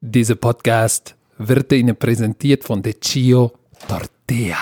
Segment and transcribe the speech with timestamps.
[0.00, 3.52] Dieser Podcast wird Ihnen präsentiert von De Chio
[3.88, 4.56] Tortilla.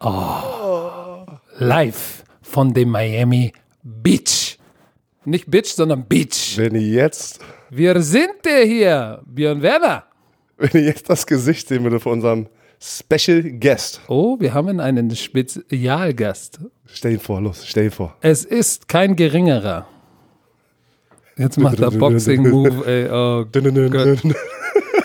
[0.00, 1.24] Oh,
[1.58, 3.52] live von dem Miami
[3.82, 4.58] Beach.
[5.24, 6.54] Nicht Bitch, sondern Beach.
[6.58, 7.40] Wenn ihr jetzt,
[7.70, 10.04] Wir sind der hier, Björn Werner.
[10.58, 12.48] wenn ihr jetzt das Gesicht sehen würdet von unserem
[12.78, 14.02] Special Guest.
[14.08, 16.60] Oh, wir haben einen Spezialgast.
[16.84, 18.14] Stell ihn vor, los, stell ihn vor.
[18.20, 19.88] Es ist kein geringerer.
[21.38, 23.08] Jetzt macht er Boxing-Move, ey.
[23.10, 23.44] Oh
[23.90, 24.18] Gott.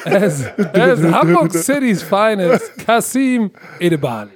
[0.04, 4.32] Es, es ist Hamburg City's Finest, Kasim Edebali.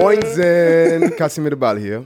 [0.00, 2.04] Moinsen, Kasimir Ball hier.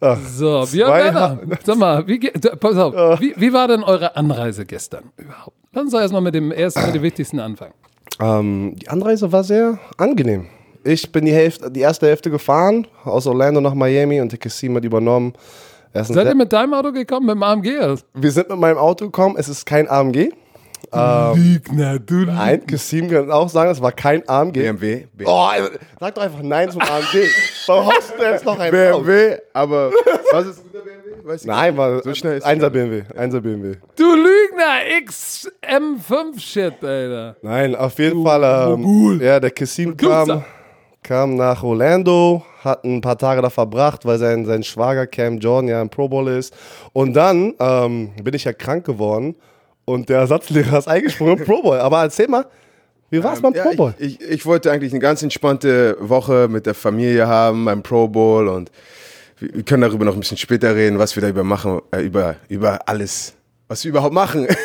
[0.00, 5.10] So, Björn Werner, sag mal, wie, pass auf, wie, wie war denn eure Anreise gestern
[5.16, 5.56] überhaupt?
[5.72, 7.74] Lass uns doch erstmal mit dem ersten, mit dem wichtigsten anfangen.
[8.20, 10.46] Ähm, die Anreise war sehr angenehm.
[10.84, 14.76] Ich bin die, Hälfte, die erste Hälfte gefahren, aus Orlando nach Miami und der Cassim
[14.76, 15.32] hat übernommen.
[15.94, 17.96] Seid sehr- ihr mit deinem Auto gekommen, mit dem AMG?
[18.14, 20.30] wir sind mit meinem Auto gekommen, es ist kein AMG.
[20.90, 24.52] Lügner, du Nein, Cassim kann auch sagen, es war kein AMG.
[24.52, 25.04] BMW.
[25.26, 25.48] Oh,
[26.00, 27.26] sag doch einfach Nein zum AMG.
[27.66, 28.70] Warum haust du jetzt noch einen?
[28.70, 29.90] BMW, aber
[30.32, 31.28] was ist ein guter BMW?
[31.28, 33.74] Weiß ich Nein, war So schnell ist 1er BMW, 1er BMW.
[33.96, 37.36] Du Lügner, XM5-Shit, Alter.
[37.42, 38.72] Nein, auf jeden Fall.
[38.74, 40.26] Ähm, ja, der Producer.
[40.26, 40.44] kam,
[41.08, 45.68] kam nach Orlando, hat ein paar Tage da verbracht, weil sein, sein Schwager Cam Jordan
[45.68, 46.54] ja im Pro Bowl ist.
[46.92, 49.34] Und dann ähm, bin ich ja krank geworden
[49.86, 51.78] und der Ersatzlehrer ist eingesprungen im Pro Bowl.
[51.78, 52.44] Aber erzähl mal,
[53.08, 53.94] wie war es beim Ja, Pro Bowl?
[53.98, 58.06] ich, ich, ich wollte eigentlich eine ganz entspannte Woche mit der Familie haben beim Pro
[58.06, 58.70] Bowl und
[59.38, 62.02] wir wir können darüber noch ein bisschen später reden, was wir da über machen, äh,
[62.02, 63.32] über, über alles,
[63.66, 64.46] was wir überhaupt machen.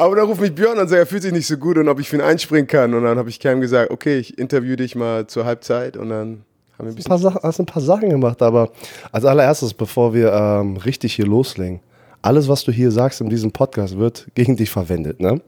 [0.00, 2.00] Aber dann ruft mich Björn und sagt, er fühlt sich nicht so gut und ob
[2.00, 2.94] ich für ihn einspringen kann.
[2.94, 6.16] Und dann habe ich Cam gesagt, okay, ich interview dich mal zur Halbzeit und dann
[6.16, 6.38] haben
[6.78, 8.70] wir ein ein bisschen paar Sachen, hast ein paar Sachen gemacht, aber
[9.12, 11.80] als allererstes, bevor wir ähm, richtig hier loslegen,
[12.22, 15.20] alles, was du hier sagst in diesem Podcast, wird gegen dich verwendet.
[15.20, 15.42] Ne?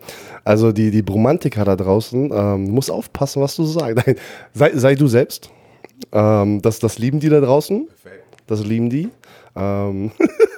[0.44, 4.04] Also die, die Bromantiker da draußen, ähm, du musst aufpassen, was du sagst.
[4.52, 5.48] Sei, sei du selbst.
[6.12, 7.88] Ähm, das, das lieben die da draußen.
[8.46, 9.08] Das lieben die.
[9.56, 10.10] Ähm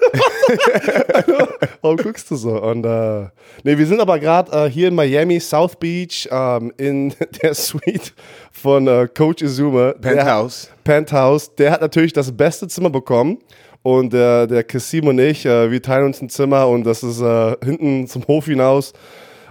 [1.83, 2.61] Warum guckst du so?
[2.63, 3.27] Und äh,
[3.63, 8.13] nee, wir sind aber gerade äh, hier in Miami, South Beach, ähm, in der Suite
[8.53, 9.93] von äh, Coach Izuma.
[9.93, 10.71] Der- Penthouse.
[10.85, 11.55] Penthouse.
[11.57, 13.39] Der hat natürlich das beste Zimmer bekommen.
[13.83, 17.21] Und der, der Kassim und ich, äh, wir teilen uns ein Zimmer und das ist
[17.21, 18.95] äh, hinten zum Hof hinaus.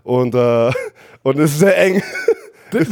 [0.01, 0.71] Und, äh,
[1.23, 2.01] und es ist sehr eng.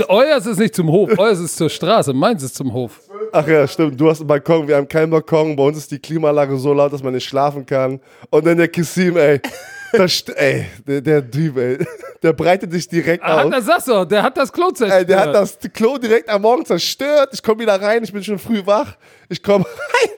[0.07, 2.99] Euers ist nicht zum Hof, euers ist zur Straße, meins ist zum Hof.
[3.31, 3.99] Ach ja, stimmt.
[3.99, 5.55] Du hast einen Balkon, wir haben keinen Balkon.
[5.55, 7.99] Bei uns ist die Klimaanlage so laut, dass man nicht schlafen kann.
[8.29, 9.39] Und dann der Kassim, ey.
[9.93, 11.85] Das, ey, der, der Typ, ey.
[12.23, 13.51] Der breitet sich direkt Ah, aus.
[13.51, 15.01] das sagst du, der hat das Klo zerstört.
[15.01, 17.31] Ey, der hat das Klo direkt am Morgen zerstört.
[17.33, 18.95] Ich komme wieder rein, ich bin schon früh wach.
[19.27, 20.09] Ich komme rein.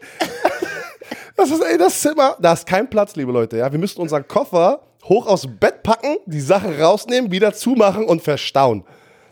[1.35, 2.37] Das ist, ey, das Zimmer.
[2.39, 3.57] Da ist kein Platz, liebe Leute.
[3.57, 8.05] Ja, wir müssen unseren Koffer hoch aus dem Bett packen, die Sache rausnehmen, wieder zumachen
[8.05, 8.83] und verstauen.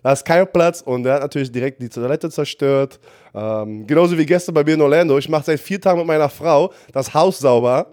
[0.04, 3.00] Da ist kein Platz und der hat natürlich direkt die Toilette zerstört.
[3.34, 5.18] Ähm, genauso wie gestern bei mir in Orlando.
[5.18, 7.88] Ich mache seit vier Tagen mit meiner Frau das Haus sauber.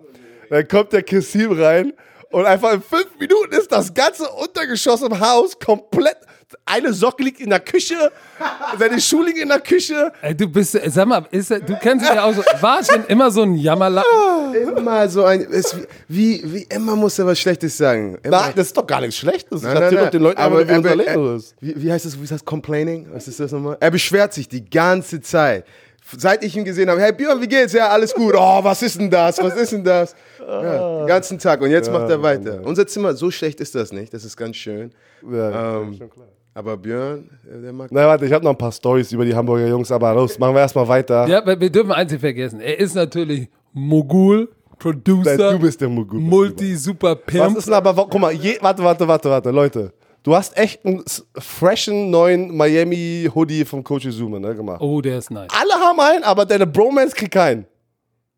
[0.48, 1.92] Dann kommt der Kassim rein
[2.30, 6.16] und einfach in fünf Minuten ist das ganze Untergeschoss im Haus komplett.
[6.64, 7.94] Eine Socke liegt in der Küche,
[8.78, 10.12] seine Schuhe liegen in der Küche.
[10.22, 13.04] Ey, du bist, sag mal, ist, er- du kennst ihn ja auch so, war schon
[13.06, 14.54] immer so ein Jammerlappen?
[14.78, 15.76] Immer so ein, es,
[16.08, 18.18] wie, wie immer muss er was Schlechtes sagen.
[18.22, 18.40] Immer.
[18.40, 19.60] Nein, das ist doch gar nichts Schlechtes.
[19.62, 21.54] Nein, ich erzähle doch den Leuten aber, wie unser Leben er- ist.
[21.60, 22.16] Wie, wie heißt das?
[22.16, 22.44] Wie heißt das?
[22.44, 23.06] Complaining?
[23.12, 23.76] Was ist das nochmal?
[23.80, 25.64] Er beschwert sich die ganze Zeit.
[26.16, 27.72] Seit ich ihn gesehen habe, hey Björn, wie geht's?
[27.72, 28.34] Ja, alles gut.
[28.36, 29.42] Oh, was ist denn das?
[29.42, 30.14] Was ist denn das?
[30.40, 31.60] Ja, den ganzen Tag.
[31.60, 32.60] Und jetzt macht er weiter.
[32.64, 34.14] Unser Zimmer, so schlecht ist das nicht.
[34.14, 34.90] Das ist ganz schön.
[35.30, 36.26] Ja, Ähm, schon klar.
[36.54, 37.88] Aber Björn, der der mag.
[37.92, 40.54] Na, warte, ich habe noch ein paar Stories über die Hamburger Jungs, aber los, machen
[40.54, 41.26] wir erstmal weiter.
[41.28, 42.60] Ja, aber wir dürfen eins nicht vergessen.
[42.60, 44.48] Er ist natürlich Mogul,
[44.78, 46.18] Producer, Nein, du bist der Mogul.
[46.20, 47.44] Multi-Super-Pimp.
[47.44, 49.92] Was ist denn aber, guck mal, je, warte, warte, warte, warte, Leute.
[50.28, 51.02] Du hast echt einen
[51.38, 54.82] freshen neuen Miami Hoodie vom Coach Izuma ne, gemacht.
[54.82, 55.48] Oh, der ist nice.
[55.58, 57.64] Alle haben einen, aber deine Bromance kriegt keinen.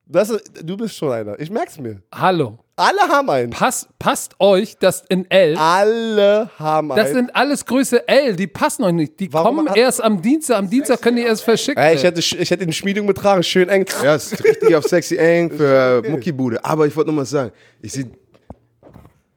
[0.06, 1.36] Das ist, du bist schon einer.
[1.40, 2.00] Ich merk's mir.
[2.14, 2.60] Hallo.
[2.76, 3.50] Alle haben einen.
[3.50, 5.56] Pass, passt euch das in L.
[5.56, 7.14] Alle haben Das einen.
[7.14, 9.18] sind alles Größe L, die passen euch nicht.
[9.18, 10.58] Die Warum kommen erst am Dienstag.
[10.58, 13.68] Am Dienstag können die erst verschickt Ey, ich hätte, ich hätte den Schmiedung betragen, schön
[13.68, 13.84] eng.
[14.04, 16.64] Ja, ist richtig auf sexy eng für Muckibude.
[16.64, 17.50] Aber ich wollte noch mal sagen,
[17.82, 18.12] ich sehe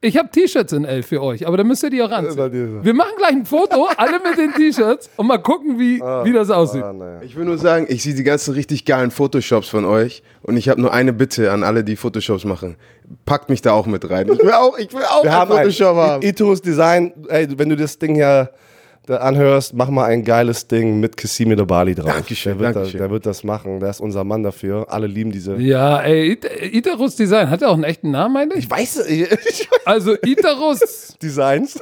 [0.04, 2.84] Ich habe T-Shirts in L für euch, aber da müsst ihr die auch anziehen.
[2.84, 6.50] Wir machen gleich ein Foto, alle mit den T-Shirts und mal gucken, wie, wie das
[6.50, 6.82] aussieht.
[6.82, 7.22] Ah, naja.
[7.22, 10.68] Ich will nur sagen, ich sehe die ganzen richtig geilen Photoshops von euch und ich
[10.68, 12.76] habe nur eine Bitte an alle, die Photoshops machen.
[13.24, 14.30] Packt mich da auch mit rein.
[14.30, 16.22] Ich will auch, ich will auch Wir ein haben ein Photoshop haben.
[16.22, 18.50] Iturus Design, ey, wenn du das Ding hier da
[19.08, 22.06] anhörst, mach mal ein geiles Ding mit Kassimi de Bali drauf.
[22.12, 22.98] Dankeschön, der wird, Dankeschön.
[22.98, 23.80] Da, der wird das machen.
[23.80, 24.86] Der ist unser Mann dafür.
[24.88, 25.56] Alle lieben diese.
[25.56, 28.64] Ja, ey, It- Itarus Design, hat er auch einen echten Namen eigentlich?
[28.64, 31.78] Ich weiß, ich, weiß Also Itarus, Designs.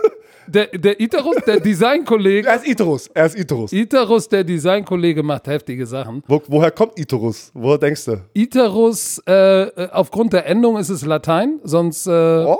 [0.48, 3.08] der, der Itarus, der Designkollege, Er ist Itorus.
[3.14, 3.72] Er ist Itorus.
[3.72, 6.22] Itarus, der Designkollege macht heftige Sachen.
[6.26, 7.50] Wo, woher kommt Itorus?
[7.54, 8.16] Woher denkst du?
[8.34, 12.58] Itarus, äh, äh, aufgrund der Endung ist es Latein, sonst, äh, Oh,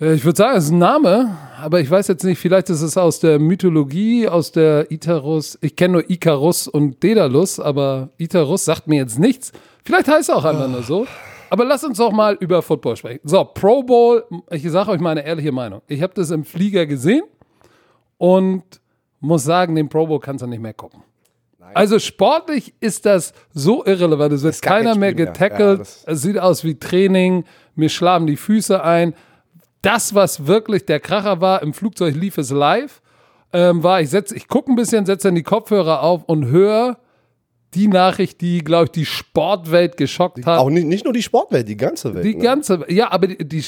[0.00, 2.96] ich würde sagen, es ist ein Name, aber ich weiß jetzt nicht, vielleicht ist es
[2.96, 8.86] aus der Mythologie, aus der Itarus, ich kenne nur Icarus und Daedalus, aber Itarus sagt
[8.86, 9.50] mir jetzt nichts.
[9.84, 11.06] Vielleicht heißt er auch einfach nur so.
[11.50, 13.20] Aber lass uns doch mal über Football sprechen.
[13.24, 15.80] So, Pro Bowl, ich sage euch meine ehrliche Meinung.
[15.88, 17.24] Ich habe das im Flieger gesehen
[18.18, 18.62] und
[19.20, 21.02] muss sagen, den Pro Bowl kannst du nicht mehr gucken.
[21.74, 24.32] Also sportlich ist das so irrelevant.
[24.32, 25.80] Es wird keiner mehr getackelt.
[25.80, 27.44] Ja, es sieht aus wie Training.
[27.74, 29.14] Mir schlagen die Füße ein.
[29.88, 33.00] Das, was wirklich der Kracher war, im Flugzeug lief es live,
[33.54, 36.98] ähm, war, ich setz, ich gucke ein bisschen, setze dann die Kopfhörer auf und höre
[37.74, 40.58] die Nachricht, die, glaube ich, die Sportwelt geschockt hat.
[40.58, 42.24] auch nicht, nicht nur die Sportwelt, die ganze Welt.
[42.24, 42.42] die ne?
[42.42, 43.64] ganze, ja, aber die, die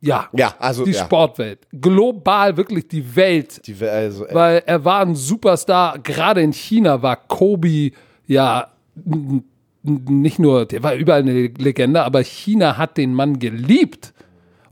[0.00, 1.04] ja, Ja, also, die ja.
[1.04, 1.60] Sportwelt.
[1.80, 5.98] Global wirklich die Welt Die, Welt, also, weil er war ein Superstar.
[6.00, 7.92] Gerade in China war Kobe
[8.26, 8.66] ja
[9.84, 14.12] nicht nur, der war überall eine Legende, aber China hat den Mann geliebt.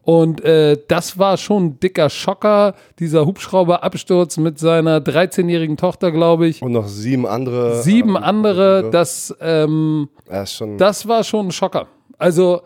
[0.02, 6.46] Und äh, das war schon ein dicker Schocker, dieser Hubschrauberabsturz mit seiner 13-jährigen Tochter, glaube
[6.48, 6.62] ich.
[6.62, 7.82] und noch sieben andere.
[7.82, 10.08] Sieben ähm, andere, das, ähm,
[10.46, 10.78] schon.
[10.78, 11.86] das war schon ein Schocker.
[12.18, 12.62] Also,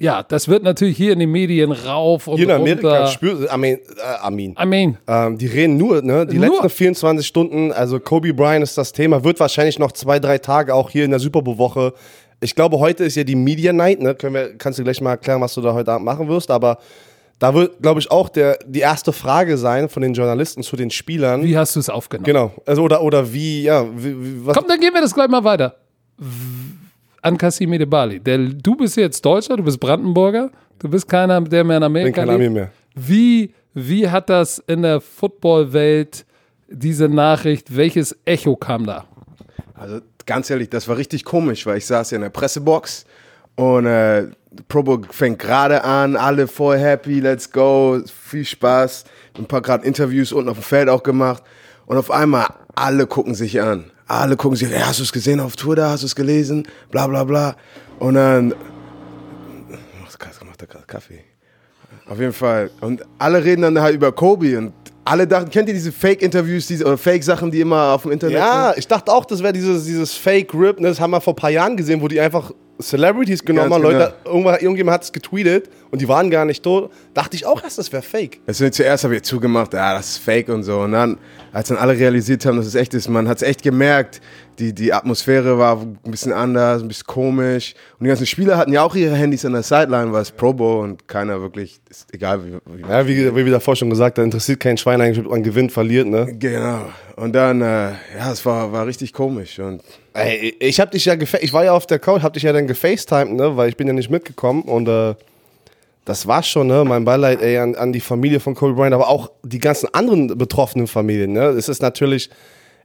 [0.00, 3.06] ja, das wird natürlich hier in den Medien rauf und hier in Amerika runter.
[3.08, 3.50] spürt.
[3.50, 3.78] Amin.
[3.78, 4.54] Äh, Amin.
[4.60, 6.24] I mean, Ähm, die reden nur, ne?
[6.24, 6.46] Die Nur.
[6.50, 10.72] letzten 24 Stunden, also Kobe Bryant ist das Thema, wird wahrscheinlich noch zwei, drei Tage
[10.72, 11.94] auch hier in der Super Bowl-Woche.
[12.40, 14.14] Ich glaube, heute ist ja die Media Night, ne?
[14.14, 16.78] Können wir, kannst du gleich mal erklären, was du da heute Abend machen wirst, aber
[17.38, 20.90] da wird, glaube ich, auch der, die erste Frage sein von den Journalisten zu den
[20.90, 21.42] Spielern.
[21.42, 22.24] wie hast du es aufgenommen?
[22.24, 22.52] Genau.
[22.66, 24.56] Also, oder, oder wie, ja, wie, wie, was.
[24.56, 25.76] Komm, dann gehen wir das gleich mal weiter.
[27.22, 28.20] An Kasim Edebali.
[28.20, 31.86] Der, du bist jetzt Deutscher, du bist Brandenburger, du bist keiner, der mehr in bin
[31.86, 32.54] Amerika kein Ami lebt.
[32.54, 32.70] mehr.
[32.94, 36.24] Wie, wie hat das in der Footballwelt,
[36.68, 39.04] diese Nachricht, welches Echo kam da?
[39.74, 43.06] Also ganz ehrlich, das war richtig komisch, weil ich saß ja in der Pressebox
[43.56, 44.26] und äh,
[44.68, 49.04] Pro Bowl fängt gerade an, alle voll happy, let's go, viel Spaß.
[49.36, 51.42] Ein paar gerade Interviews unten auf dem Feld auch gemacht
[51.86, 53.90] und auf einmal alle gucken sich an.
[54.06, 57.06] Alle gucken sich, ja, hast du es gesehen auf Twitter, hast du es gelesen, bla
[57.06, 57.56] bla bla.
[57.98, 58.54] Und dann
[60.44, 61.24] macht er gerade Kaffee.
[62.08, 62.70] Auf jeden Fall.
[62.80, 64.72] Und alle reden dann halt über Kobe und
[65.08, 68.68] alle dachten, kennt ihr diese Fake-Interviews, diese oder Fake-Sachen, die immer auf dem Internet Ja,
[68.70, 68.78] sind?
[68.78, 70.88] ich dachte auch, das wäre dieses, dieses Fake-Rip, ne?
[70.88, 74.14] das haben wir vor ein paar Jahren gesehen, wo die einfach Celebrities genommen haben, Leute,
[74.24, 76.92] irgendwann, irgendjemand hat es getweetet und die waren gar nicht tot.
[77.12, 78.40] Dachte ich auch erst, das wäre Fake.
[78.46, 80.80] Also zuerst habe ich zugemacht, ja, das ist fake und so.
[80.80, 81.18] Und dann,
[81.52, 84.20] als dann alle realisiert haben, dass es echt ist, man hat es echt gemerkt,
[84.58, 87.74] die, die Atmosphäre war ein bisschen anders, ein bisschen komisch.
[87.98, 90.52] Und die ganzen Spieler hatten ja auch ihre Handys an der Sideline, war es Pro
[90.52, 92.58] Bowl und keiner wirklich, ist egal wie.
[92.66, 95.42] wie Ja, wie, wie wir davor schon gesagt haben, interessiert kein Schwein eigentlich, ob man
[95.42, 96.34] gewinnt, verliert, ne?
[96.38, 96.86] Genau.
[97.16, 99.58] Und dann, äh, ja, es war, war richtig komisch.
[99.58, 99.82] Und
[100.18, 102.66] Ey, ich hab dich ja ich war ja auf der Couch, hab dich ja dann
[102.66, 105.14] gefacetimed, ne, weil ich bin ja nicht mitgekommen und äh,
[106.04, 109.08] das war schon, ne, mein Beileid ey, an, an die Familie von Kobe Bryant, aber
[109.08, 111.48] auch die ganzen anderen betroffenen Familien, ne.
[111.48, 112.30] Es ist natürlich,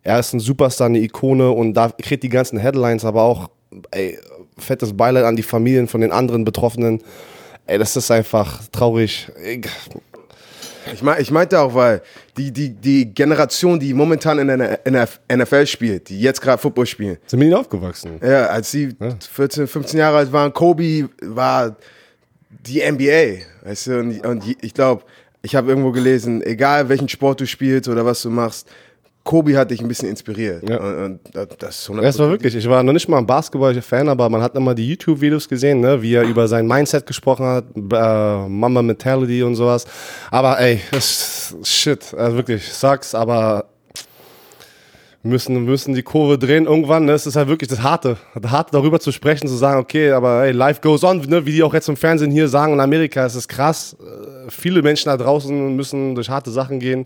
[0.03, 3.49] er ist ein Superstar, eine Ikone und da kriegt die ganzen Headlines, aber auch,
[3.91, 4.19] ey,
[4.57, 7.01] fettes Beileid an die Familien von den anderen Betroffenen.
[7.65, 9.31] Ey, das ist einfach traurig.
[10.91, 12.01] Ich, mein, ich meinte auch, weil
[12.35, 17.17] die, die, die Generation, die momentan in der NFL spielt, die jetzt gerade Football spielen,
[17.25, 18.19] sind wir nicht aufgewachsen.
[18.21, 18.95] Ja, als sie
[19.31, 21.75] 14, 15 Jahre alt waren, Kobe war
[22.49, 23.43] die NBA.
[23.63, 25.03] Weißt du, und, und ich glaube,
[25.41, 28.67] ich habe irgendwo gelesen, egal welchen Sport du spielst oder was du machst,
[29.23, 30.67] Kobe hat dich ein bisschen inspiriert.
[30.67, 30.79] Ja.
[31.05, 34.29] Und, das ist Ja, es war wirklich, ich war noch nicht mal ein Basketball-Fan, aber
[34.29, 38.47] man hat immer die YouTube-Videos gesehen, ne, wie er über sein Mindset gesprochen hat, äh,
[38.49, 39.85] Mama Mentality und sowas.
[40.29, 43.69] Aber ey, das ist shit, also wirklich, sucks, aber
[45.23, 47.13] müssen, müssen die Kurve drehen irgendwann, ne?
[47.13, 50.43] Es ist halt wirklich das Harte, das Harte darüber zu sprechen, zu sagen, okay, aber
[50.43, 51.45] ey, life goes on, ne?
[51.45, 54.81] wie die auch jetzt im Fernsehen hier sagen, in Amerika ist es krass, äh, viele
[54.81, 57.05] Menschen da draußen müssen durch harte Sachen gehen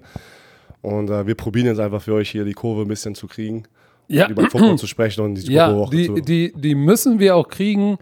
[0.88, 3.64] und äh, wir probieren jetzt einfach für euch hier die Kurve ein bisschen zu kriegen
[4.08, 6.14] Ja, über Football zu sprechen und die Super ja Bowl-Woche die, zu.
[6.16, 7.98] die, die müssen wir auch kriegen,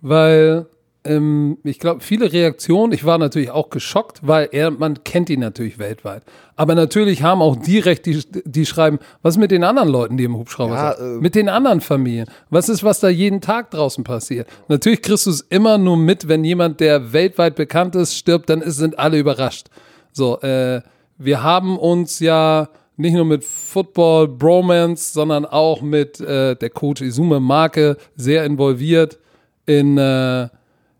[0.00, 0.66] weil
[1.04, 5.40] ähm, ich glaube, viele Reaktionen, ich war natürlich auch geschockt, weil er, man kennt ihn
[5.40, 6.22] natürlich weltweit.
[6.54, 10.22] Aber natürlich haben auch direkt die, die schreiben, was ist mit den anderen Leuten, die
[10.24, 11.18] im Hubschrauber Ja, sind?
[11.18, 12.28] äh, mit den anderen Familien.
[12.50, 14.46] Was ist, was da jeden Tag draußen passiert?
[14.68, 18.62] Natürlich kriegst du es immer nur mit, wenn jemand, der weltweit bekannt ist, stirbt, dann
[18.62, 19.66] ist, sind alle überrascht.
[20.12, 20.82] So, äh,
[21.18, 27.02] wir haben uns ja nicht nur mit Football Bromance, sondern auch mit äh, der Coach
[27.02, 29.18] Izume Marke sehr involviert
[29.66, 30.48] in, äh,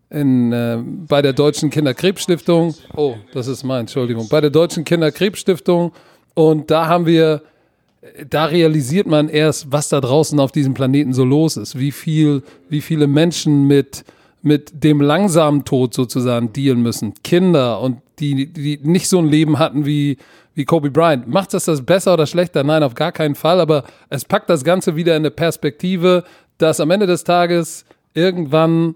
[0.09, 2.75] in, äh, bei der Deutschen Kinderkrebsstiftung.
[2.95, 4.27] Oh, das ist mein, Entschuldigung.
[4.29, 5.91] Bei der Deutschen Kinderkrebsstiftung.
[6.33, 7.41] Und da haben wir,
[8.29, 11.77] da realisiert man erst, was da draußen auf diesem Planeten so los ist.
[11.77, 14.03] Wie viel, wie viele Menschen mit,
[14.41, 17.13] mit dem langsamen Tod sozusagen dealen müssen.
[17.23, 20.17] Kinder und die, die nicht so ein Leben hatten wie,
[20.53, 21.27] wie Kobe Bryant.
[21.27, 22.63] Macht das das besser oder schlechter?
[22.63, 23.59] Nein, auf gar keinen Fall.
[23.59, 26.23] Aber es packt das Ganze wieder in eine Perspektive,
[26.57, 28.95] dass am Ende des Tages irgendwann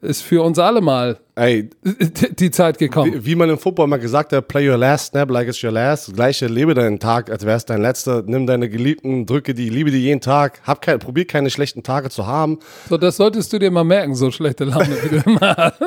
[0.00, 1.70] ist für uns alle mal Ey,
[2.38, 3.14] die Zeit gekommen.
[3.14, 5.72] wie, wie man im Football mal gesagt hat, play your last snap like it's your
[5.72, 6.14] last.
[6.14, 8.22] Gleiche, lebe deinen Tag, als wäre es dein letzter.
[8.26, 10.60] Nimm deine Geliebten, drücke die, liebe die jeden Tag.
[10.64, 12.58] Hab kein, probier keine schlechten Tage zu haben.
[12.88, 15.80] So, das solltest du dir mal merken, so schlechte Laune, wie du immer hast.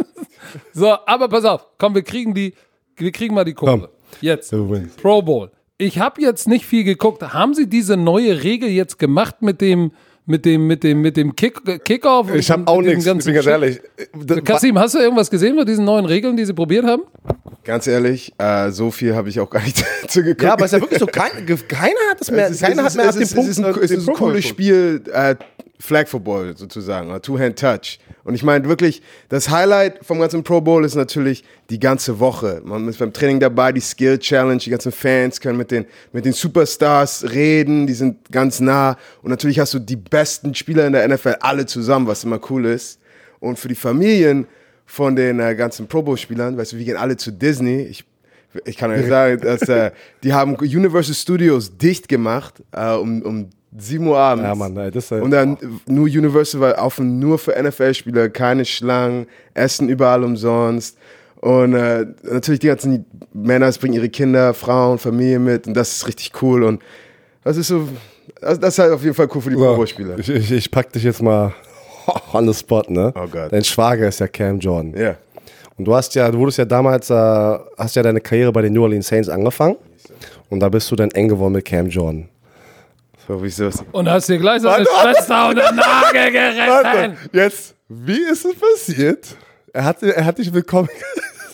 [0.73, 2.53] So, aber pass auf, komm, wir kriegen die,
[3.01, 3.72] wir kriegen mal die Kohle.
[3.72, 3.88] Komm.
[4.22, 4.53] Jetzt.
[5.01, 5.51] Pro Bowl.
[5.77, 7.22] Ich habe jetzt nicht viel geguckt.
[7.34, 9.91] Haben Sie diese neue Regel jetzt gemacht mit dem,
[10.25, 12.34] mit dem, mit dem, mit dem Kick, Kickoff?
[12.36, 13.81] Ich habe auch nichts, ich bin ganz ehrlich.
[14.13, 17.03] Das- Kasim, hast du irgendwas gesehen von diesen neuen Regeln, die sie probiert haben?
[17.63, 20.43] Ganz ehrlich, äh, so viel habe ich auch gar nicht zu geguckt.
[20.43, 21.31] Ja, aber es ist ja wirklich so, kein,
[21.67, 23.38] keiner hat es mehr, Es ist- keiner es hat ist- mehr es auf den ist-
[23.38, 25.36] Es ist ein, es ist ein cooles Spiel, äh,
[25.81, 28.00] Flag Football sozusagen, oder Two-Hand-Touch.
[28.23, 32.61] Und ich meine wirklich, das Highlight vom ganzen Pro Bowl ist natürlich die ganze Woche.
[32.63, 36.25] Man ist beim Training dabei, die Skill Challenge, die ganzen Fans können mit den, mit
[36.25, 38.95] den Superstars reden, die sind ganz nah.
[39.23, 42.65] Und natürlich hast du die besten Spieler in der NFL alle zusammen, was immer cool
[42.65, 43.00] ist.
[43.39, 44.45] Und für die Familien
[44.85, 47.81] von den äh, ganzen Pro Bowl-Spielern, weißt du, wir gehen alle zu Disney.
[47.83, 48.05] Ich
[48.65, 49.91] ich kann euch sagen, dass, äh,
[50.23, 54.45] die haben Universal Studios dicht gemacht äh, um, um 7 Uhr abends.
[54.45, 58.65] Ja, Mann, das ist halt- Und dann nur Universal war offen, nur für NFL-Spieler, keine
[58.65, 60.97] Schlangen, Essen überall umsonst.
[61.39, 65.91] Und äh, natürlich die ganzen Männer es bringen ihre Kinder, Frauen, Familie mit und das
[65.93, 66.63] ist richtig cool.
[66.63, 66.81] Und
[67.43, 67.87] das ist so,
[68.39, 70.19] das, das ist halt auf jeden Fall cool für die Pro Bowl-Spieler.
[70.19, 71.53] Ich, ich, ich pack dich jetzt mal
[72.33, 73.11] on the spot, ne?
[73.15, 73.51] Oh Gott.
[73.51, 74.93] Dein Schwager ist ja Cam Jordan.
[74.95, 75.15] Ja.
[75.77, 78.73] Und du hast ja, du wurdest ja damals, äh, hast ja deine Karriere bei den
[78.73, 79.77] New Orleans Saints angefangen.
[80.49, 82.27] Und da bist du dann eng geworden mit Cam Jordan.
[83.31, 83.85] So, wie ist das?
[83.93, 87.17] Und hast dir gleich seine Schwester unter den Nagel geritten.
[87.31, 89.38] jetzt, wie ist es passiert?
[89.71, 90.89] Er hat, er hat dich willkommen.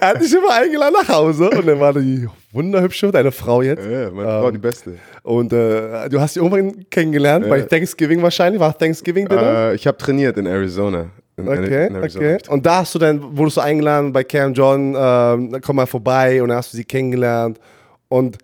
[0.00, 3.84] er hat dich immer eingeladen nach Hause und dann war die wunderhübsche, deine Frau jetzt.
[3.84, 4.94] Ja, meine Frau, die Beste.
[5.24, 8.58] Und äh, du hast sie irgendwann kennengelernt, bei Thanksgiving wahrscheinlich.
[8.58, 9.72] War Thanksgiving Dinner?
[9.72, 11.10] Äh, ich habe trainiert in Arizona.
[11.36, 12.34] In, Okay, in Arizona.
[12.34, 12.38] okay.
[12.48, 16.42] Und da hast du dann, wurdest du eingeladen bei Cam John, ähm, komm mal vorbei
[16.42, 17.60] und dann hast du sie kennengelernt.
[18.08, 18.38] Und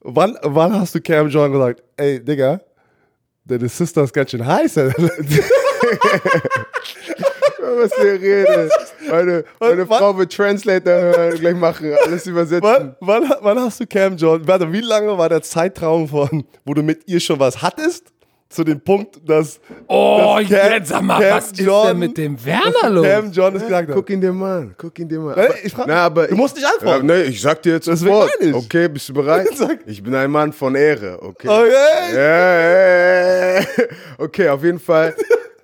[0.00, 2.60] wann, wann hast du Cam John gesagt, ey, Digga,
[3.44, 4.76] deine Sister ist ganz schön heiß.
[7.60, 8.72] Was ihr redet.
[9.08, 9.98] Meine, meine was?
[9.98, 12.62] Frau wird Translator hören, gleich machen, alles übersetzen.
[12.62, 16.74] wann, wann, wann hast du Cam John, warte, wie lange war der Zeitraum von, wo
[16.74, 18.12] du mit ihr schon was hattest?
[18.52, 21.98] Zu dem Punkt, dass, Oh, dass Cam- jetzt sag mal, Cam was ist John- denn
[22.00, 23.06] mit dem Werner los?
[23.06, 23.94] Cam John es gesagt hat.
[23.94, 25.52] Guck ihn dir mal an, guck ihn dir mal an.
[25.62, 27.08] Ich frag- Na, aber du musst nicht antworten.
[27.08, 28.28] Ja, nee, ich sag dir jetzt sofort.
[28.40, 28.52] ich.
[28.52, 29.46] Okay, bist du bereit?
[29.86, 31.46] Ich bin ein Mann von Ehre, okay?
[31.48, 32.14] Okay.
[32.14, 33.64] Ja, ja.
[34.18, 35.14] Okay, auf jeden Fall.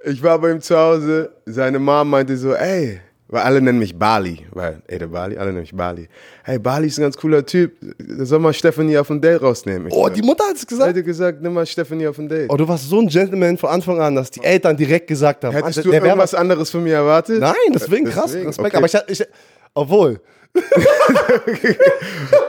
[0.04, 1.32] Ich war bei ihm zu Hause.
[1.44, 5.48] Seine Mom meinte so, ey, weil alle nennen mich Bali, weil, ey, der Bali, alle
[5.48, 6.08] nennen mich Bali.
[6.44, 7.72] Hey, Bali ist ein ganz cooler Typ.
[8.18, 9.88] Soll mal Stephanie auf ein Date rausnehmen?
[9.88, 10.88] Ich Oh, sag, die Mutter hat es gesagt.
[10.90, 12.48] hätte gesagt, nimm mal Stephanie auf ein Date.
[12.50, 15.52] Oh, du warst so ein Gentleman von Anfang an, dass die Eltern direkt gesagt haben,
[15.52, 17.40] Hättest du der irgendwas anderes von mir erwartet?
[17.40, 18.68] Nein, deswegen krass, Deswegen, Respekt.
[18.68, 18.76] okay.
[18.76, 19.26] Aber ich, ich
[19.76, 20.20] obwohl.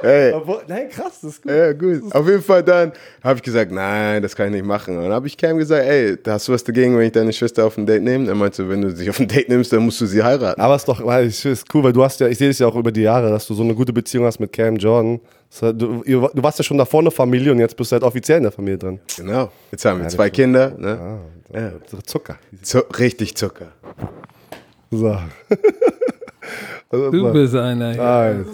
[0.01, 0.31] Hey.
[0.33, 0.61] obwohl.
[0.67, 1.51] Nein, krass, das ist gut.
[1.51, 2.13] Ja, gut.
[2.13, 2.91] Auf jeden Fall dann
[3.23, 4.95] habe ich gesagt, nein, das kann ich nicht machen.
[4.95, 7.65] Und dann habe ich Cam gesagt, ey, hast du was dagegen, wenn ich deine Schwester
[7.65, 8.27] auf ein Date nehme?
[8.27, 10.61] Er meinte, wenn du sie auf ein Date nimmst, dann musst du sie heiraten.
[10.61, 12.59] Aber es ist doch, weil ich ist cool, weil du hast ja, ich sehe es
[12.59, 15.19] ja auch über die Jahre, dass du so eine gute Beziehung hast mit Cam Jordan.
[15.59, 18.43] Du, du warst ja schon davor eine Familie und jetzt bist du halt offiziell in
[18.43, 18.99] der Familie drin.
[19.17, 19.51] Genau.
[19.71, 20.73] Jetzt haben wir zwei Kinder.
[20.77, 21.19] Ne?
[21.53, 21.71] Ja.
[21.87, 22.37] So Zucker.
[22.61, 23.67] Zu richtig Zucker.
[24.91, 25.17] So.
[26.89, 27.95] Also, Du bist einer.
[27.95, 28.33] Ja.
[28.33, 28.47] Nice.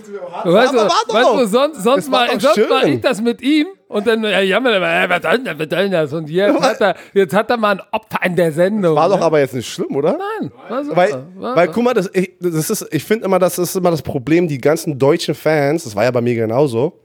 [0.44, 1.40] Weißt du, weißt doch.
[1.40, 2.94] du, sonst, sonst, war mal, doch sonst war schön.
[2.94, 5.84] ich das mit ihm und dann, ja, ja, äh, was soll denn das, was soll
[5.84, 6.14] denn das?
[6.14, 8.96] Und jetzt hat, er, jetzt hat er mal ein Opfer in der Sendung.
[8.96, 9.26] War doch ne?
[9.26, 10.18] aber jetzt nicht schlimm, oder?
[10.18, 10.96] Nein, war.
[10.96, 13.92] Weil, war, weil guck mal, das, ich, das ist, ich finde immer, das ist immer
[13.92, 17.00] das Problem, die ganzen deutschen Fans, das war ja bei mir genauso,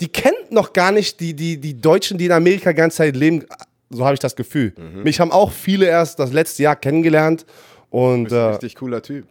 [0.00, 3.14] die kennen noch gar nicht die, die, die Deutschen, die in Amerika die ganze Zeit
[3.14, 3.44] leben,
[3.90, 4.72] so habe ich das Gefühl.
[5.04, 7.44] Mich haben auch viele erst das letzte Jahr kennengelernt
[7.90, 9.26] und äh, Richtig cooler Typ.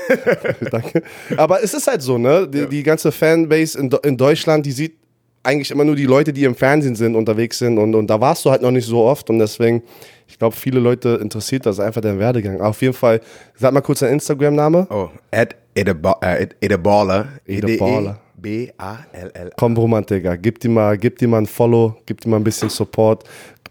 [0.70, 1.02] danke.
[1.36, 2.46] Aber es ist halt so, ne?
[2.46, 4.96] Die, die ganze Fanbase in, in Deutschland, die sieht
[5.42, 8.44] eigentlich immer nur die Leute, die im Fernsehen sind, unterwegs sind und, und da warst
[8.44, 9.82] du halt noch nicht so oft und deswegen,
[10.26, 12.60] ich glaube, viele Leute interessiert das einfach dein Werdegang.
[12.60, 13.20] Auf jeden Fall,
[13.54, 14.88] sag mal kurz dein Instagram-Name.
[14.90, 17.28] Oh, at Edeballer.
[17.46, 18.20] Edeballer.
[18.38, 19.50] B-A-L-L.
[19.56, 22.44] Komm, Roman, Digga, gib dir mal, gib dir mal ein Follow, gib dir mal ein
[22.44, 23.24] bisschen Support.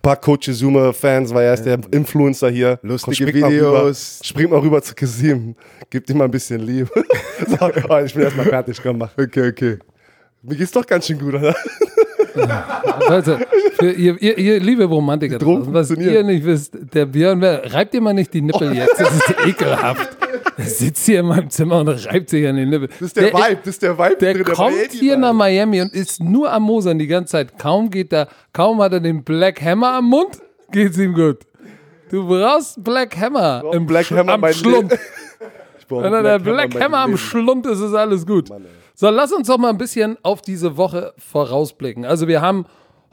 [0.06, 2.78] Ein paar Coach Zuma-Fans, weil er ist der Influencer hier.
[2.84, 3.74] Lustige mal Videos.
[3.74, 3.94] Rüber,
[4.24, 5.56] spring mal rüber zu Kasim.
[5.90, 6.92] Gib dir mal ein bisschen Liebe.
[7.48, 9.10] so, oh, ich bin erstmal fertig, komm mal.
[9.18, 9.80] Okay, okay.
[10.44, 11.56] Mir geht's doch ganz schön gut, oder?
[13.10, 13.48] Leute,
[13.80, 18.14] für ihr, ihr, ihr liebe Romantiker, was ihr nicht wisst, der Björn, reibt ihr mal
[18.14, 20.16] nicht die Nippel jetzt, das ist ekelhaft.
[20.58, 22.88] Er sitzt hier in meinem Zimmer und reibt sich an den Nippel.
[22.88, 24.16] Das ist der, Vibe, das ist der Vibe.
[24.18, 27.58] Der drin, kommt Miami hier nach Miami und ist nur am Mosern die ganze Zeit.
[27.60, 30.40] Kaum geht er, kaum hat er den Black Hammer am Mund,
[30.72, 31.40] geht's ihm gut.
[32.10, 34.98] Du brauchst Black Hammer brauch im Black Sch- Hammer am Schlund.
[35.90, 37.18] Wenn er der Black Hammer am.
[37.18, 38.50] Schlund ist, ist alles gut.
[38.96, 42.06] So, lass uns doch mal ein bisschen auf diese Woche vorausblicken.
[42.06, 42.66] Also wir haben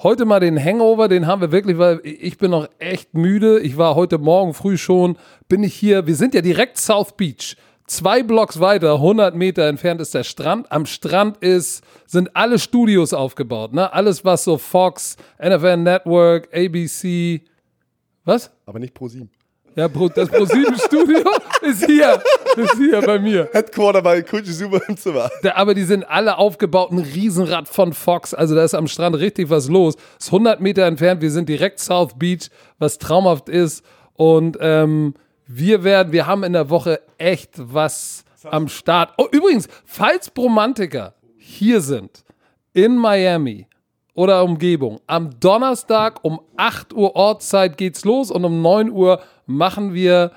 [0.02, 3.60] heute mal den Hangover, den haben wir wirklich, weil ich bin noch echt müde.
[3.60, 5.16] Ich war heute Morgen früh schon,
[5.48, 7.56] bin ich hier, wir sind ja direkt South Beach.
[7.86, 10.70] Zwei Blocks weiter, 100 Meter entfernt ist der Strand.
[10.70, 13.72] Am Strand ist, sind alle Studios aufgebaut.
[13.72, 13.92] Ne?
[13.92, 17.42] Alles, was so Fox, NFL Network, ABC,
[18.24, 18.50] was?
[18.66, 19.30] Aber nicht pro sieben.
[19.74, 21.24] Ja, das ProSieben-Studio
[21.62, 22.22] ist hier,
[22.56, 23.48] ist hier bei mir.
[23.52, 25.30] Headquarter bei Coach Zuma im Zimmer.
[25.42, 28.34] Da, aber die sind alle aufgebaut, ein Riesenrad von Fox.
[28.34, 29.94] Also da ist am Strand richtig was los.
[30.18, 31.22] Ist 100 Meter entfernt.
[31.22, 33.82] Wir sind direkt South Beach, was traumhaft ist.
[34.12, 35.14] Und ähm,
[35.46, 39.14] wir werden, wir haben in der Woche echt was am Start.
[39.16, 42.24] Oh, übrigens, falls Bromantiker hier sind
[42.74, 43.66] in Miami
[44.14, 49.94] oder Umgebung, am Donnerstag um 8 Uhr Ortszeit geht's los und um 9 Uhr machen
[49.94, 50.32] wir